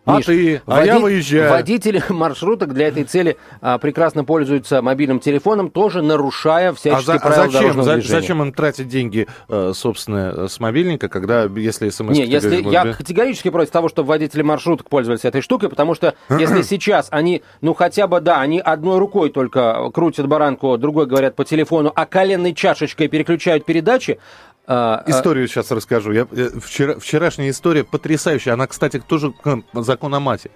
А 0.07 0.19
Миш, 0.19 0.27
ты, 0.27 0.63
а 0.67 0.77
води... 0.77 0.87
я 0.87 0.99
выезжаю. 0.99 1.51
Водители 1.51 2.03
маршруток 2.11 2.75
для 2.75 2.89
этой 2.89 3.05
цели 3.05 3.39
а, 3.63 3.79
прекрасно 3.79 4.25
пользуются 4.25 4.83
мобильным 4.83 5.19
телефоном, 5.19 5.71
тоже 5.71 6.03
нарушая 6.03 6.75
всяческие 6.75 7.17
а 7.17 7.19
за, 7.19 7.19
правила 7.21 7.45
а 7.45 7.51
зачем, 7.51 7.83
за, 7.83 7.95
движения. 7.95 8.21
Зачем 8.21 8.43
им 8.43 8.53
тратить 8.53 8.89
деньги, 8.89 9.27
э, 9.49 9.73
собственно, 9.75 10.47
с 10.49 10.61
мобильника, 10.61 11.09
когда, 11.09 11.45
если 11.45 11.89
смс... 11.89 12.11
Не, 12.11 12.27
если, 12.27 12.61
говоришь, 12.61 12.73
я 12.73 12.93
категорически 12.93 13.49
против 13.49 13.71
того, 13.71 13.89
чтобы 13.89 14.09
водители 14.09 14.43
маршруток 14.43 14.91
пользовались 14.91 15.25
этой 15.25 15.41
штукой, 15.41 15.71
потому 15.71 15.95
что 15.95 16.15
если 16.29 16.61
сейчас 16.63 17.09
они, 17.11 17.43
ну 17.63 17.73
хотя 17.73 18.07
бы, 18.07 18.21
да, 18.21 18.41
они 18.41 18.61
одной 18.61 18.99
рукой 18.99 19.31
только 19.31 19.91
крутят 19.91 20.29
баранку, 20.29 20.77
другой 20.77 21.07
говорят 21.07 21.35
по 21.35 21.47
телефону, 21.47 21.91
а 21.95 22.05
коленной 22.05 22.53
чашечкой 22.53 23.09
переключают 23.09 23.65
передачи, 23.65 24.19
а, 24.67 25.03
а, 25.05 25.11
Историю 25.11 25.47
сейчас 25.47 25.71
расскажу. 25.71 26.13
Я, 26.13 26.27
э, 26.31 26.51
вчера, 26.59 26.99
вчерашняя 26.99 27.51
история 27.51 27.85
потрясающая. 27.85 28.55
Она, 28.55 28.67
кстати, 28.67 28.99
тоже 28.99 29.35
закон 29.75 30.15
о 30.15 30.21
мате. 30.21 30.51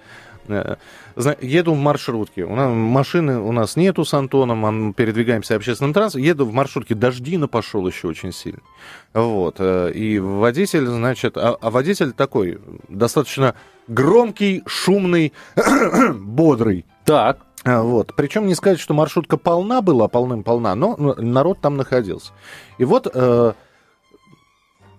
Э, 0.48 0.76
еду 1.40 1.74
в 1.74 1.78
маршрутке. 1.78 2.44
У 2.44 2.54
нас, 2.54 2.72
машины 2.72 3.38
у 3.38 3.52
нас 3.52 3.76
нету 3.76 4.04
с 4.04 4.14
Антоном, 4.14 4.58
мы 4.58 4.92
передвигаемся 4.94 5.56
общественным 5.56 5.92
транспортом. 5.92 6.26
Еду 6.26 6.46
в 6.46 6.52
маршрутке, 6.52 6.94
дождина 6.94 7.48
пошел 7.48 7.86
еще 7.86 8.08
очень 8.08 8.32
сильно. 8.32 8.60
Вот. 9.12 9.56
Э, 9.58 9.90
и 9.92 10.18
водитель, 10.18 10.86
значит, 10.86 11.36
а, 11.36 11.56
а 11.60 11.70
водитель 11.70 12.12
такой, 12.12 12.58
достаточно 12.88 13.54
громкий, 13.88 14.62
шумный, 14.66 15.32
бодрый. 16.14 16.86
Так. 17.04 17.40
Вот. 17.64 18.14
Причем 18.14 18.46
не 18.46 18.54
сказать, 18.54 18.80
что 18.80 18.94
маршрутка 18.94 19.36
полна 19.36 19.82
была, 19.82 20.08
полным-полна, 20.08 20.74
но 20.74 20.96
народ 20.96 21.60
там 21.60 21.76
находился. 21.76 22.32
И 22.78 22.84
вот 22.84 23.12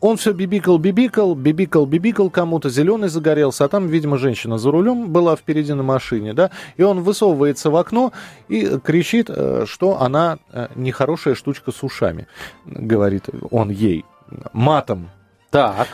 он 0.02 0.18
все 0.18 0.32
бибикал, 0.32 0.78
бибикал, 0.78 1.36
бибикал, 1.36 1.86
бибикал 1.86 2.30
кому-то, 2.30 2.70
зеленый 2.70 3.10
загорелся, 3.10 3.66
а 3.66 3.68
там, 3.68 3.88
видимо, 3.88 4.18
женщина 4.18 4.58
за 4.58 4.72
рулем 4.72 5.10
была 5.10 5.36
впереди 5.36 5.74
на 5.74 5.84
машине, 5.84 6.34
да, 6.34 6.52
и 6.78 6.84
он 6.84 7.02
высовывается 7.02 7.70
в 7.70 7.76
окно 7.76 8.14
и 8.48 8.80
кричит, 8.84 9.30
э, 9.30 9.66
что 9.68 10.02
она 10.02 10.40
э, 10.52 10.68
нехорошая 10.76 11.36
штучка 11.36 11.72
с 11.72 11.84
ушами, 11.84 12.28
говорит 12.66 13.26
он 13.52 13.70
ей, 13.70 14.06
матом. 14.54 15.10
Так. 15.50 15.88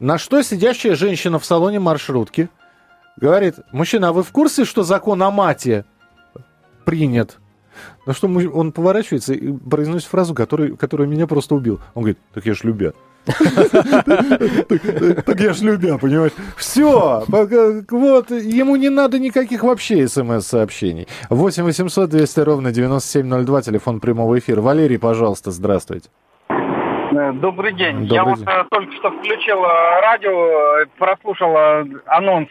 На 0.00 0.18
что 0.18 0.42
сидящая 0.42 0.96
женщина 0.96 1.38
в 1.38 1.44
салоне 1.44 1.78
маршрутки 1.78 2.48
говорит, 3.16 3.56
мужчина, 3.72 4.08
а 4.08 4.12
вы 4.12 4.22
в 4.22 4.32
курсе, 4.32 4.64
что 4.64 4.82
закон 4.82 5.22
о 5.22 5.30
мате 5.30 5.84
принят? 6.84 7.38
На 8.06 8.12
что 8.12 8.26
он 8.26 8.72
поворачивается 8.72 9.32
и 9.32 9.52
произносит 9.52 10.08
фразу, 10.08 10.34
которая, 10.34 10.74
которая 10.74 11.06
меня 11.06 11.26
просто 11.26 11.54
убил. 11.54 11.80
Он 11.94 12.02
говорит, 12.02 12.18
так 12.34 12.44
я 12.46 12.54
ж 12.54 12.64
любя. 12.64 12.92
Так 15.26 15.40
я 15.40 15.52
ж 15.52 15.62
любя, 15.62 15.98
понимаешь? 15.98 16.32
Все, 16.56 17.24
вот, 17.28 18.30
ему 18.30 18.76
не 18.76 18.88
надо 18.88 19.18
никаких 19.18 19.62
вообще 19.62 20.08
смс-сообщений. 20.08 21.06
8 21.30 21.64
800 21.64 22.10
200 22.10 22.40
ровно 22.40 22.72
9702, 22.72 23.62
телефон 23.62 24.00
прямого 24.00 24.38
эфира. 24.38 24.60
Валерий, 24.60 24.98
пожалуйста, 24.98 25.50
здравствуйте. 25.50 26.08
Э, 27.14 27.32
добрый 27.32 27.72
день. 27.72 28.06
Добрый 28.06 28.14
Я 28.14 28.24
день. 28.24 28.44
вот 28.44 28.48
э, 28.48 28.64
только 28.70 28.92
что 28.92 29.10
включил 29.10 29.62
радио, 29.62 30.82
э, 30.82 30.86
прослушал 30.98 31.56
анонс 32.06 32.48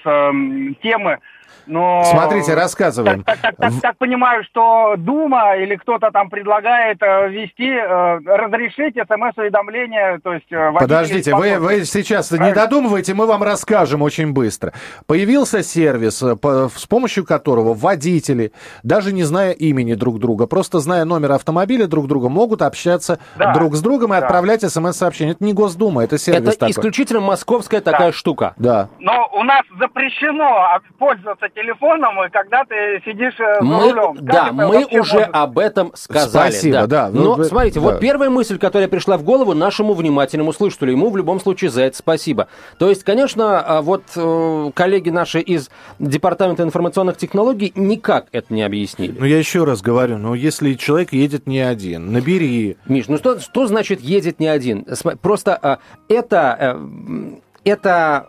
темы. 0.81 1.19
Но... 1.67 2.03
Смотрите, 2.05 2.55
рассказываем. 2.55 3.23
Так, 3.23 3.37
так, 3.37 3.55
так, 3.55 3.71
так 3.81 3.97
понимаю, 3.97 4.43
что 4.43 4.95
Дума 4.97 5.55
или 5.55 5.75
кто-то 5.75 6.09
там 6.11 6.29
предлагает 6.29 6.99
ввести, 6.99 7.71
разрешить 7.71 8.95
смс-уведомления, 8.95 10.19
то 10.23 10.33
есть... 10.33 10.47
Подождите, 10.49 11.35
вы, 11.35 11.59
вы 11.59 11.85
сейчас 11.85 12.29
Правильно? 12.29 12.47
не 12.47 12.53
додумывайте, 12.55 13.13
мы 13.13 13.27
вам 13.27 13.43
расскажем 13.43 14.01
очень 14.01 14.33
быстро. 14.33 14.73
Появился 15.05 15.61
сервис, 15.61 16.17
с 16.23 16.87
помощью 16.87 17.25
которого 17.25 17.75
водители, 17.75 18.51
даже 18.81 19.13
не 19.13 19.23
зная 19.23 19.51
имени 19.51 19.93
друг 19.93 20.19
друга, 20.19 20.47
просто 20.47 20.79
зная 20.79 21.05
номер 21.05 21.33
автомобиля 21.33 21.85
друг 21.85 22.07
друга, 22.07 22.27
могут 22.27 22.63
общаться 22.63 23.19
да. 23.37 23.53
друг 23.53 23.75
с 23.75 23.81
другом 23.81 24.13
и 24.13 24.19
да. 24.19 24.25
отправлять 24.25 24.50
смс-сообщения. 24.59 25.31
Это 25.31 25.43
не 25.43 25.53
Госдума, 25.53 26.03
это 26.03 26.17
сервис 26.17 26.49
Это 26.49 26.59
такой. 26.59 26.71
исключительно 26.71 27.19
московская 27.19 27.81
да. 27.81 27.91
такая 27.91 28.11
штука. 28.11 28.53
Да. 28.57 28.89
Но 28.99 29.29
у 29.33 29.43
нас 29.43 29.61
запрещено 29.79 30.79
пользоваться 30.97 31.47
телефоном, 31.49 32.23
и 32.25 32.29
когда 32.29 32.63
ты 32.65 33.01
сидишь 33.05 33.39
э, 33.39 33.61
мы, 33.61 33.89
за 33.89 33.93
рулем. 33.93 34.17
да, 34.21 34.51
мы 34.51 34.85
уже 34.85 35.15
может? 35.15 35.29
об 35.33 35.57
этом 35.57 35.91
сказали. 35.95 36.51
Спасибо, 36.51 36.87
да. 36.87 37.09
да. 37.09 37.09
Но, 37.11 37.35
вы, 37.35 37.45
смотрите, 37.45 37.79
да. 37.79 37.85
вот 37.85 37.99
первая 37.99 38.29
мысль, 38.29 38.57
которая 38.57 38.87
пришла 38.87 39.17
в 39.17 39.23
голову 39.23 39.53
нашему 39.53 39.93
внимательному 39.93 40.53
слушателю, 40.53 40.91
ему 40.91 41.09
в 41.09 41.17
любом 41.17 41.39
случае 41.39 41.71
за 41.71 41.83
это 41.83 41.97
спасибо. 41.97 42.47
То 42.77 42.89
есть, 42.89 43.03
конечно, 43.03 43.59
а, 43.59 43.81
вот 43.81 44.03
э, 44.15 44.71
коллеги 44.73 45.09
наши 45.09 45.39
из 45.39 45.69
Департамента 45.99 46.63
информационных 46.63 47.17
технологий 47.17 47.71
никак 47.75 48.27
это 48.31 48.53
не 48.53 48.63
объяснили. 48.63 49.15
Ну, 49.17 49.25
я 49.25 49.37
еще 49.37 49.63
раз 49.63 49.81
говорю, 49.81 50.17
ну, 50.17 50.33
если 50.33 50.73
человек 50.73 51.13
едет 51.13 51.47
не 51.47 51.59
один, 51.59 52.11
набери. 52.11 52.77
Миш, 52.85 53.07
ну 53.07 53.17
что, 53.17 53.39
что 53.39 53.67
значит 53.67 54.01
едет 54.01 54.39
не 54.41 54.47
один? 54.47 54.85
Просто 55.21 55.55
а, 55.55 55.79
это 56.09 56.57
э, 56.59 57.39
это 57.63 58.27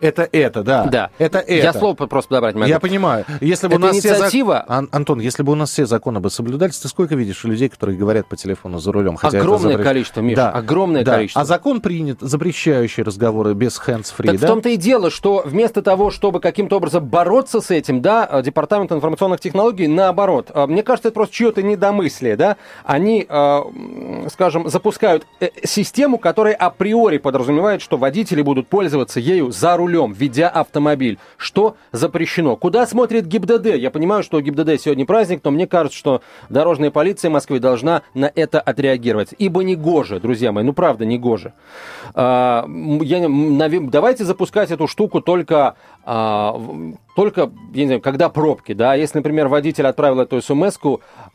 это 0.00 0.28
это, 0.30 0.62
да. 0.62 0.84
Да. 0.84 1.10
Это 1.18 1.38
это. 1.38 1.52
Я 1.52 1.72
слово 1.72 1.94
просто 1.94 2.28
подобрать 2.30 2.54
могу. 2.54 2.66
Я 2.66 2.80
понимаю. 2.80 3.24
Если 3.40 3.68
бы 3.68 3.74
это 3.74 3.82
у 3.82 3.86
нас 3.86 3.96
инициатива... 3.96 4.64
все... 4.64 4.72
Ан- 4.72 4.88
Антон, 4.92 5.20
если 5.20 5.42
бы 5.42 5.52
у 5.52 5.54
нас 5.54 5.70
все 5.70 5.86
законы 5.86 6.20
бы 6.20 6.30
соблюдались, 6.30 6.78
ты 6.78 6.88
сколько 6.88 7.14
видишь 7.14 7.44
людей, 7.44 7.68
которые 7.68 7.98
говорят 7.98 8.26
по 8.26 8.36
телефону 8.36 8.78
за 8.78 8.92
рулем? 8.92 9.16
Хотя 9.16 9.38
огромное 9.40 9.72
запрещ... 9.72 9.86
количество, 9.86 10.20
Миша, 10.20 10.36
да. 10.36 10.50
огромное 10.50 11.04
да. 11.04 11.14
количество. 11.14 11.42
А 11.42 11.44
закон 11.44 11.80
принят, 11.80 12.18
запрещающий 12.20 13.02
разговоры 13.02 13.54
без 13.54 13.80
hands-free, 13.80 14.26
так 14.26 14.40
да? 14.40 14.46
в 14.46 14.50
том-то 14.50 14.68
и 14.70 14.76
дело, 14.76 15.10
что 15.10 15.42
вместо 15.44 15.82
того, 15.82 16.10
чтобы 16.10 16.40
каким-то 16.40 16.76
образом 16.76 17.06
бороться 17.06 17.60
с 17.60 17.70
этим, 17.70 18.00
да, 18.00 18.42
Департамент 18.42 18.92
информационных 18.92 19.40
технологий, 19.40 19.86
наоборот, 19.86 20.50
а, 20.54 20.66
мне 20.66 20.82
кажется, 20.82 21.08
это 21.08 21.14
просто 21.14 21.34
чье-то 21.34 21.62
недомыслие, 21.62 22.36
да, 22.36 22.56
они, 22.84 23.26
а, 23.28 23.64
скажем, 24.32 24.68
запускают 24.68 25.26
э, 25.40 25.50
систему, 25.64 26.18
которая 26.18 26.54
априори 26.54 27.18
подразумевает, 27.18 27.82
что 27.82 27.96
водители 27.96 28.42
будут 28.42 28.68
пользоваться 28.68 29.20
ею 29.20 29.50
за 29.50 29.76
рулем, 29.76 29.89
ведя 30.12 30.48
автомобиль. 30.48 31.18
Что 31.36 31.76
запрещено? 31.92 32.56
Куда 32.56 32.86
смотрит 32.86 33.26
ГИБДД? 33.26 33.76
Я 33.76 33.90
понимаю, 33.90 34.22
что 34.22 34.40
ГИБДД 34.40 34.80
сегодня 34.80 35.06
праздник, 35.06 35.40
но 35.44 35.50
мне 35.50 35.66
кажется, 35.66 35.98
что 35.98 36.22
дорожная 36.48 36.90
полиция 36.90 37.30
Москвы 37.30 37.60
должна 37.60 38.02
на 38.14 38.30
это 38.34 38.60
отреагировать. 38.60 39.34
Ибо 39.38 39.62
не 39.64 39.76
гоже, 39.76 40.20
друзья 40.20 40.52
мои, 40.52 40.64
ну 40.64 40.72
правда, 40.72 41.04
не 41.04 41.18
гоже. 41.18 41.52
А, 42.14 42.66
я, 43.02 43.26
давайте 43.28 44.24
запускать 44.24 44.70
эту 44.70 44.86
штуку 44.86 45.20
только 45.20 45.74
только, 47.16 47.50
я 47.74 47.82
не 47.82 47.86
знаю, 47.86 48.00
когда 48.00 48.28
пробки, 48.28 48.72
да, 48.72 48.94
если, 48.94 49.18
например, 49.18 49.48
водитель 49.48 49.86
отправил 49.86 50.20
эту 50.20 50.40
смс 50.40 50.78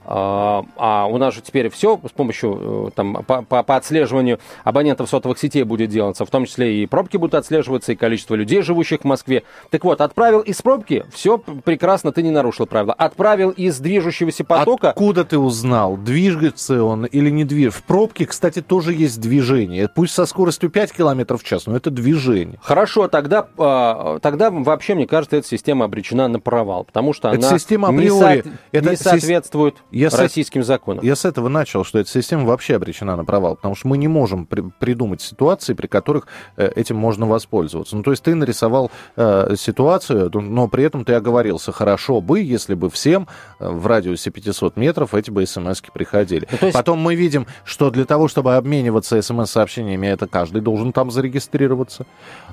а, 0.08 0.64
а 0.78 1.06
у 1.08 1.18
нас 1.18 1.34
же 1.34 1.42
теперь 1.42 1.70
все 1.70 2.00
с 2.08 2.12
помощью, 2.12 2.88
э, 2.88 2.92
там, 2.96 3.24
по, 3.24 3.42
по, 3.42 3.64
по 3.64 3.76
отслеживанию 3.76 4.40
абонентов 4.64 5.10
сотовых 5.10 5.40
сетей 5.40 5.64
будет 5.64 5.90
делаться, 5.90 6.26
в 6.26 6.30
том 6.30 6.46
числе 6.46 6.84
и 6.84 6.86
пробки 6.86 7.18
будут 7.18 7.36
отслеживаться, 7.36 7.92
и 7.92 7.96
количество 7.96 8.36
людей, 8.36 8.62
живущих 8.62 9.02
в 9.02 9.04
Москве. 9.04 9.44
Так 9.72 9.84
вот, 9.84 10.02
отправил 10.02 10.42
из 10.42 10.62
пробки, 10.62 11.06
все 11.12 11.38
прекрасно, 11.38 12.12
ты 12.12 12.22
не 12.22 12.32
нарушил 12.32 12.68
правила. 12.68 12.94
Отправил 12.94 13.50
из 13.50 13.80
движущегося 13.80 14.44
потока... 14.44 14.92
Откуда 14.92 15.26
ты 15.26 15.38
узнал, 15.38 15.98
движется 15.98 16.84
он 16.84 17.06
или 17.06 17.30
не 17.30 17.44
движется? 17.44 17.82
В 17.82 17.84
пробке, 17.84 18.26
кстати, 18.26 18.62
тоже 18.62 18.94
есть 18.94 19.20
движение. 19.20 19.90
Пусть 19.94 20.14
со 20.14 20.26
скоростью 20.26 20.70
5 20.70 20.94
км 20.94 21.38
в 21.38 21.44
час, 21.44 21.66
но 21.66 21.76
это 21.76 21.90
движение. 21.90 22.60
Хорошо, 22.62 23.08
тогда, 23.08 23.48
а, 23.58 24.20
вообще, 24.64 24.96
мне 24.96 25.08
кажется, 25.08 25.38
эта 25.38 25.48
система 25.48 25.86
обречена 25.86 26.28
на 26.28 26.40
провал, 26.40 26.84
потому 26.86 27.14
что 27.14 27.30
эта 27.30 27.48
она 27.48 27.58
система 27.58 27.90
априори, 27.90 28.38
не, 28.38 28.42
со... 28.44 28.50
это 28.72 28.90
не 28.90 28.96
соответствует 28.96 29.76
я 29.92 30.10
российским 30.10 30.64
с... 30.64 30.68
законам. 30.68 31.04
Я 31.04 31.16
с 31.16 31.26
этого 31.26 31.48
начал, 31.48 31.84
что 31.84 32.00
эта 32.00 32.10
система 32.10 32.46
вообще 32.46 32.76
обречена 32.76 33.16
на 33.16 33.26
провал, 33.26 33.56
потому 33.56 33.76
что 33.76 33.88
мы 33.88 33.98
не 33.98 34.08
можем 34.08 34.46
при... 34.46 34.62
придумать 34.80 35.22
ситуации, 35.22 35.74
при 35.74 35.88
которых 35.88 36.28
э, 36.58 36.72
этим 36.76 36.98
можно 36.98 37.26
воспользоваться. 37.26 37.96
Ну, 37.96 38.04
то 38.04 38.12
есть 38.12 38.24
ты 38.24 38.36
нарисовал 38.36 38.92
э, 39.16 39.56
ситуацию, 39.58 40.32
но 40.34 40.68
при 40.68 40.84
этом 40.84 41.06
ты 41.06 41.14
оговорился, 41.14 41.72
хорошо 41.72 42.22
бы, 42.22 42.42
если 42.42 42.74
бы 42.74 42.90
всем 42.90 43.28
э, 43.60 43.70
в 43.70 43.88
радиусе 43.88 44.32
500 44.32 44.78
метров 44.78 45.14
эти 45.14 45.32
бы 45.32 45.46
смс 45.46 45.82
приходили. 45.94 46.48
Ну, 46.52 46.68
есть... 46.68 46.74
Потом 46.74 47.00
мы 47.00 47.16
видим, 47.16 47.48
что 47.64 47.90
для 47.90 48.06
того, 48.06 48.28
чтобы 48.28 48.56
обмениваться 48.56 49.22
смс-сообщениями, 49.22 50.08
это 50.08 50.28
каждый 50.28 50.62
должен 50.62 50.94
там 50.94 51.12
зарегистрироваться. 51.12 52.06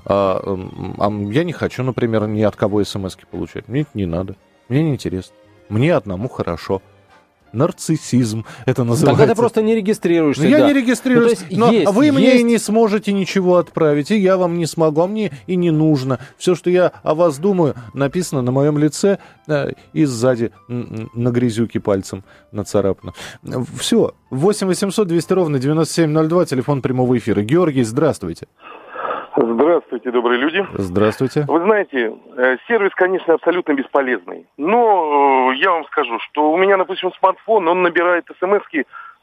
А, 0.04 0.40
а 0.98 1.10
я 1.30 1.44
не 1.44 1.52
хочу, 1.52 1.82
например, 1.92 2.26
ни 2.26 2.42
от 2.42 2.56
кого 2.56 2.82
смс 2.84 3.16
получать. 3.30 3.68
Мне 3.68 3.82
это 3.82 3.90
не 3.94 4.06
надо. 4.06 4.36
Мне 4.68 4.82
не 4.82 4.90
интересно. 4.90 5.34
Мне 5.68 5.94
одному 5.94 6.28
хорошо 6.28 6.82
нарциссизм 7.52 8.46
это 8.64 8.82
называется. 8.82 9.26
Так 9.26 9.30
ты 9.30 9.36
просто 9.38 9.60
не 9.60 9.74
регистрируешься. 9.74 10.42
Ну, 10.42 10.48
я 10.48 10.60
да. 10.60 10.68
не 10.68 10.72
регистрируюсь, 10.72 11.40
ну, 11.50 11.66
но 11.66 11.70
есть, 11.72 11.92
вы 11.92 12.06
есть... 12.06 12.16
мне 12.16 12.42
не 12.42 12.56
сможете 12.56 13.12
ничего 13.12 13.58
отправить, 13.58 14.10
и 14.10 14.16
я 14.16 14.38
вам 14.38 14.56
не 14.56 14.64
смогу, 14.64 15.02
а 15.02 15.06
мне 15.06 15.32
и 15.46 15.56
не 15.56 15.70
нужно. 15.70 16.18
Все, 16.38 16.54
что 16.54 16.70
я 16.70 16.92
о 17.02 17.14
вас 17.14 17.36
думаю, 17.36 17.74
написано 17.92 18.40
на 18.40 18.52
моем 18.52 18.78
лице 18.78 19.18
э, 19.48 19.72
и 19.92 20.06
сзади 20.06 20.50
на 20.68 21.30
грязюке 21.30 21.78
пальцем 21.78 22.24
нацарапано. 22.52 23.12
Все. 23.78 24.14
8 24.30 24.66
800 24.66 25.08
200 25.08 25.32
ровно 25.34 25.58
9702, 25.58 26.46
телефон 26.46 26.80
прямого 26.80 27.18
эфира. 27.18 27.42
Георгий, 27.42 27.82
здравствуйте. 27.82 28.46
Здравствуйте, 28.46 28.81
добрые 30.10 30.38
люди. 30.38 30.66
Здравствуйте. 30.74 31.44
Вы 31.48 31.60
знаете, 31.60 32.14
э, 32.36 32.56
сервис, 32.68 32.92
конечно, 32.94 33.34
абсолютно 33.34 33.72
бесполезный. 33.72 34.46
Но 34.56 35.52
э, 35.52 35.56
я 35.56 35.70
вам 35.72 35.84
скажу, 35.86 36.18
что 36.20 36.52
у 36.52 36.56
меня, 36.56 36.76
допустим, 36.76 37.12
смартфон, 37.18 37.68
он 37.68 37.82
набирает 37.82 38.26
смс 38.38 38.62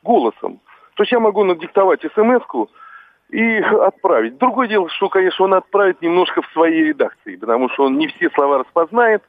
голосом. 0.04 0.60
То 0.96 1.04
есть 1.04 1.12
я 1.12 1.20
могу 1.20 1.44
надиктовать 1.44 2.02
смс 2.02 2.68
и 3.30 3.58
отправить. 3.60 4.38
Другое 4.38 4.68
дело, 4.68 4.90
что, 4.90 5.10
конечно, 5.10 5.46
он 5.46 5.54
отправит 5.54 6.02
немножко 6.02 6.42
в 6.42 6.48
своей 6.54 6.86
редакции, 6.86 7.36
потому 7.36 7.70
что 7.70 7.86
он 7.86 7.98
не 7.98 8.08
все 8.08 8.30
слова 8.32 8.60
распознает, 8.60 9.22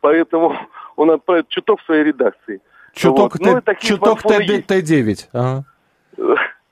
поэтому 0.00 0.56
он 0.96 1.10
отправит 1.10 1.48
чуток 1.48 1.80
в 1.80 1.84
своей 1.86 2.04
редакции. 2.04 2.60
Чуток, 2.92 3.36
вот. 3.38 3.64
Т, 3.64 3.76
чуток 3.80 4.24
Т9. 4.24 5.28
Ага. 5.32 5.64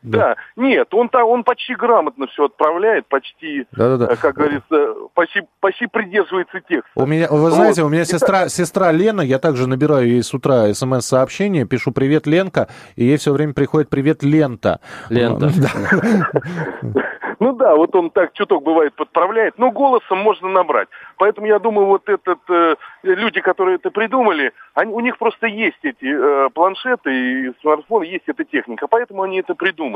Да. 0.05 0.19
да. 0.19 0.37
Нет, 0.57 0.93
он, 0.93 1.09
там, 1.09 1.27
он 1.27 1.45
почти 1.45 1.75
грамотно 1.75 2.27
все 2.27 2.45
отправляет, 2.45 3.07
почти, 3.07 3.67
Да-да-да. 3.73 4.17
как 4.17 4.35
говорится, 4.35 4.95
почти, 5.15 5.41
почти 5.61 5.87
придерживается 5.87 6.61
текста. 6.61 6.91
У 6.95 7.07
меня, 7.07 7.27
вы 7.31 7.51
знаете, 7.51 7.83
вот. 7.83 7.89
у 7.89 7.91
меня 7.91 8.05
сестра, 8.05 8.49
сестра 8.49 8.93
Лена, 8.93 9.23
я 9.23 9.39
также 9.39 9.67
набираю 9.67 10.07
ей 10.07 10.23
с 10.23 10.35
утра 10.35 10.73
смс-сообщение, 10.75 11.67
пишу 11.67 11.91
«Привет, 11.91 12.27
Ленка», 12.27 12.69
и 12.97 13.05
ей 13.05 13.17
все 13.17 13.33
время 13.33 13.55
приходит 13.55 13.89
«Привет, 13.89 14.23
Лента». 14.23 14.81
Лента. 15.09 15.51
Ну 17.41 17.53
да, 17.53 17.75
вот 17.75 17.95
он 17.95 18.11
так 18.11 18.33
чуток 18.33 18.63
бывает 18.63 18.95
подправляет, 18.95 19.59
но 19.59 19.71
голосом 19.71 20.19
можно 20.19 20.49
набрать. 20.49 20.89
Поэтому 21.19 21.47
я 21.47 21.59
думаю, 21.59 21.87
вот 21.87 22.09
этот 22.09 22.39
э, 22.49 22.77
люди, 23.03 23.41
которые 23.41 23.77
это 23.77 23.91
придумали, 23.91 24.53
они, 24.75 24.93
у 24.93 25.01
них 25.01 25.19
просто 25.19 25.47
есть 25.47 25.79
эти 25.83 26.07
э, 26.07 26.49
планшеты 26.51 27.11
и 27.11 27.53
смартфоны, 27.61 28.05
есть 28.05 28.25
эта 28.29 28.45
техника, 28.45 28.87
поэтому 28.89 29.23
они 29.23 29.41
это 29.41 29.55
придумали. 29.55 29.94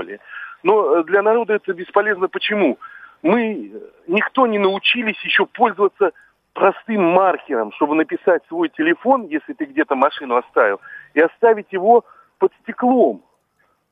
Но 0.63 0.97
э, 0.97 1.05
для 1.05 1.23
народа 1.23 1.55
это 1.55 1.73
бесполезно. 1.73 2.29
Почему? 2.29 2.79
Мы 3.23 3.73
никто 4.07 4.47
не 4.47 4.59
научились 4.59 5.19
еще 5.25 5.47
пользоваться 5.47 6.13
простым 6.53 7.03
маркером, 7.03 7.73
чтобы 7.73 7.95
написать 7.95 8.43
свой 8.49 8.69
телефон, 8.69 9.27
если 9.27 9.53
ты 9.53 9.65
где-то 9.65 9.95
машину 9.95 10.37
оставил, 10.37 10.81
и 11.15 11.21
оставить 11.21 11.73
его 11.73 12.05
под 12.39 12.53
стеклом. 12.63 13.23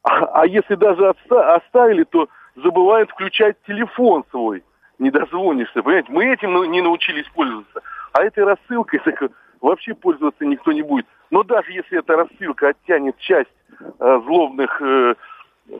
А, 0.02 0.42
а 0.42 0.46
если 0.46 0.74
даже 0.74 1.14
оставили, 1.28 2.04
то 2.04 2.28
забывают 2.56 3.10
включать 3.10 3.56
телефон 3.66 4.24
свой. 4.30 4.64
Не 4.98 5.10
дозвонишься, 5.10 5.82
понимаете? 5.82 6.12
Мы 6.12 6.32
этим 6.32 6.70
не 6.70 6.80
научились 6.80 7.28
пользоваться. 7.34 7.82
А 8.12 8.24
этой 8.24 8.44
рассылкой 8.44 9.00
так, 9.00 9.30
вообще 9.60 9.94
пользоваться 9.94 10.44
никто 10.44 10.72
не 10.72 10.82
будет. 10.82 11.06
Но 11.30 11.42
даже 11.42 11.72
если 11.72 11.98
эта 11.98 12.16
рассылка 12.16 12.68
оттянет 12.68 13.16
часть 13.18 13.50
э, 13.78 14.20
злобных, 14.24 14.80
э, 14.80 15.14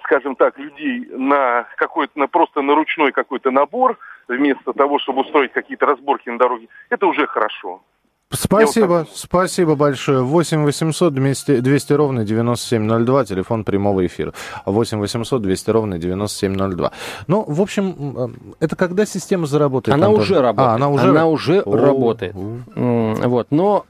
скажем 0.07 0.37
так, 0.37 0.59
людей 0.59 1.09
на 1.11 1.66
какой-то, 1.77 2.19
на 2.19 2.29
просто 2.29 2.62
на 2.62 2.75
ручной 2.75 3.12
какой-то 3.12 3.51
набор, 3.51 3.99
вместо 4.29 4.73
того, 4.73 4.99
чтобы 4.99 5.23
устроить 5.23 5.53
какие-то 5.53 5.87
разборки 5.87 6.31
на 6.31 6.38
дороге, 6.38 6.69
это 6.88 7.07
уже 7.07 7.27
хорошо. 7.27 7.83
Спасибо, 8.31 8.87
вот 8.87 9.09
спасибо 9.14 9.77
большое. 9.77 10.23
8 10.23 10.64
800 10.64 11.14
200, 11.14 11.61
200 11.61 11.92
ровно 11.92 12.25
9702, 12.25 13.25
телефон 13.25 13.64
прямого 13.64 14.05
эфира. 14.05 14.33
8 14.64 14.99
800 14.99 15.42
200 15.42 15.71
ровно 15.71 15.99
9702. 15.99 16.92
Ну, 17.29 17.45
в 17.47 17.62
общем, 17.62 18.35
это 18.59 18.75
когда 18.75 19.07
система 19.07 19.47
заработает? 19.47 19.95
Она 19.95 20.07
Антон? 20.07 20.23
уже 20.23 20.40
работает. 20.40 20.69
А, 20.69 20.75
она 20.75 20.88
уже, 20.88 21.09
она 21.11 21.27
уже 21.27 21.61
О, 21.61 21.77
работает. 21.77 22.35
О. 22.35 23.14
Вот, 23.29 23.47
но 23.51 23.87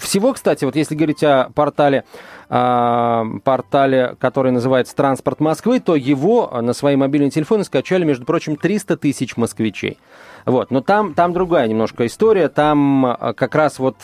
всего, 0.00 0.32
кстати, 0.32 0.64
вот 0.64 0.76
если 0.76 0.94
говорить 0.94 1.22
о 1.22 1.50
портале, 1.54 2.04
э, 2.48 3.24
портале, 3.44 4.16
который 4.18 4.52
называется 4.52 4.94
«Транспорт 4.96 5.40
Москвы», 5.40 5.80
то 5.80 5.96
его 5.96 6.50
на 6.60 6.72
свои 6.72 6.96
мобильные 6.96 7.30
телефоны 7.30 7.64
скачали, 7.64 8.04
между 8.04 8.24
прочим, 8.24 8.56
300 8.56 8.96
тысяч 8.96 9.36
москвичей. 9.36 9.98
Вот. 10.46 10.70
Но 10.70 10.80
там, 10.80 11.14
там 11.14 11.32
другая 11.32 11.68
немножко 11.68 12.06
история. 12.06 12.48
Там 12.48 13.06
а, 13.06 13.32
как 13.34 13.54
раз 13.54 13.78
вот 13.78 13.96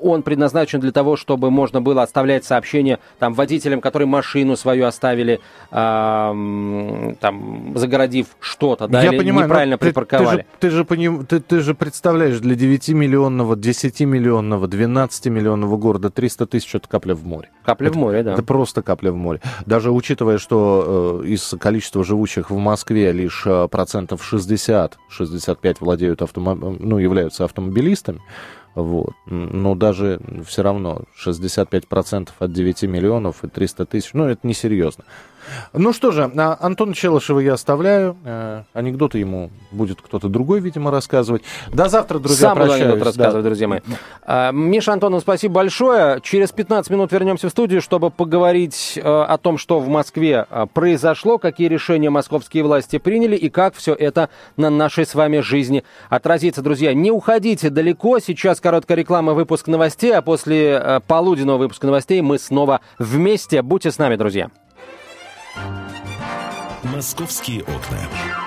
он 0.00 0.22
предназначен 0.22 0.80
для 0.80 0.92
того, 0.92 1.16
чтобы 1.16 1.50
можно 1.50 1.80
было 1.80 2.02
оставлять 2.02 2.44
сообщения 2.44 2.98
там, 3.18 3.34
водителям, 3.34 3.80
которые 3.80 4.08
машину 4.08 4.56
свою 4.56 4.86
оставили, 4.86 5.40
э, 5.70 7.14
там, 7.20 7.72
загородив 7.74 8.26
что-то, 8.40 8.88
да, 8.88 9.02
Я 9.02 9.10
или 9.10 9.18
понимаю, 9.18 9.46
неправильно 9.46 9.78
припарковали. 9.78 10.46
Ты 10.58 10.70
же, 10.70 10.84
ты, 10.84 10.96
же, 10.96 11.24
ты, 11.24 11.40
ты 11.40 11.60
же 11.60 11.74
представляешь, 11.74 12.38
для 12.40 12.54
9-миллионного, 12.54 13.54
10-миллионного, 13.54 14.66
12-миллионного 14.66 15.76
города 15.76 16.10
300 16.10 16.46
тысяч– 16.46 16.74
это 16.74 16.88
капля 16.88 17.14
в 17.14 17.24
море. 17.24 17.50
Капля 17.64 17.88
это, 17.88 17.96
в 17.96 18.00
море, 18.00 18.22
да. 18.22 18.32
Это 18.34 18.42
просто 18.42 18.82
капля 18.82 19.12
в 19.12 19.16
море. 19.16 19.40
Даже 19.66 19.90
учитывая, 19.90 20.38
что 20.38 21.20
э, 21.22 21.26
из 21.26 21.54
количества 21.60 22.04
живущих 22.04 22.50
в 22.50 22.56
Москве 22.56 23.12
лишь 23.12 23.42
э, 23.46 23.68
процентов 23.68 24.24
60, 24.24 24.98
65 25.08 25.80
владеют 25.80 26.22
автомоб... 26.22 26.58
ну, 26.80 26.98
являются 26.98 27.44
автомобилистами, 27.44 28.20
вот. 28.74 29.14
Но 29.26 29.74
даже 29.74 30.20
все 30.46 30.62
равно 30.62 31.02
65% 31.26 32.30
от 32.38 32.52
9 32.52 32.82
миллионов 32.82 33.44
и 33.44 33.48
300 33.48 33.86
тысяч, 33.86 34.10
ну, 34.12 34.24
это 34.26 34.46
несерьезно. 34.46 35.04
Ну 35.72 35.92
что 35.92 36.10
же, 36.10 36.30
а 36.36 36.56
Антона 36.60 36.94
Челышева 36.94 37.40
я 37.40 37.54
оставляю. 37.54 38.16
Э, 38.24 38.62
анекдоты 38.72 39.18
ему 39.18 39.50
будет 39.70 40.00
кто-то 40.00 40.28
другой, 40.28 40.60
видимо, 40.60 40.90
рассказывать. 40.90 41.42
До 41.72 41.88
завтра, 41.88 42.18
друзья, 42.18 42.48
Сам 42.48 42.56
прощаюсь. 42.56 42.82
анекдот 42.82 43.02
рассказывать, 43.02 43.44
да. 43.44 43.48
друзья 43.48 43.68
мои. 43.68 43.80
А, 44.22 44.52
Миша 44.52 44.92
Антонов, 44.92 45.22
спасибо 45.22 45.54
большое. 45.54 46.20
Через 46.22 46.52
15 46.52 46.90
минут 46.90 47.12
вернемся 47.12 47.48
в 47.48 47.50
студию, 47.50 47.82
чтобы 47.82 48.10
поговорить 48.10 48.94
э, 48.96 49.00
о 49.02 49.38
том, 49.38 49.58
что 49.58 49.78
в 49.78 49.88
Москве 49.88 50.46
э, 50.48 50.66
произошло, 50.72 51.38
какие 51.38 51.68
решения 51.68 52.10
московские 52.10 52.64
власти 52.64 52.98
приняли 52.98 53.36
и 53.36 53.48
как 53.48 53.74
все 53.74 53.94
это 53.94 54.30
на 54.56 54.70
нашей 54.70 55.06
с 55.06 55.14
вами 55.14 55.40
жизни 55.40 55.84
отразится. 56.08 56.62
Друзья, 56.62 56.94
не 56.94 57.10
уходите 57.10 57.70
далеко. 57.70 58.18
Сейчас 58.18 58.60
короткая 58.60 58.98
реклама, 58.98 59.34
выпуск 59.34 59.66
новостей, 59.66 60.14
а 60.14 60.22
после 60.22 61.00
полуденного 61.06 61.58
выпуска 61.58 61.86
новостей 61.86 62.20
мы 62.20 62.38
снова 62.38 62.80
вместе. 62.98 63.62
Будьте 63.62 63.90
с 63.90 63.98
нами, 63.98 64.16
друзья. 64.16 64.50
«Московские 66.82 67.62
окна». 67.62 68.39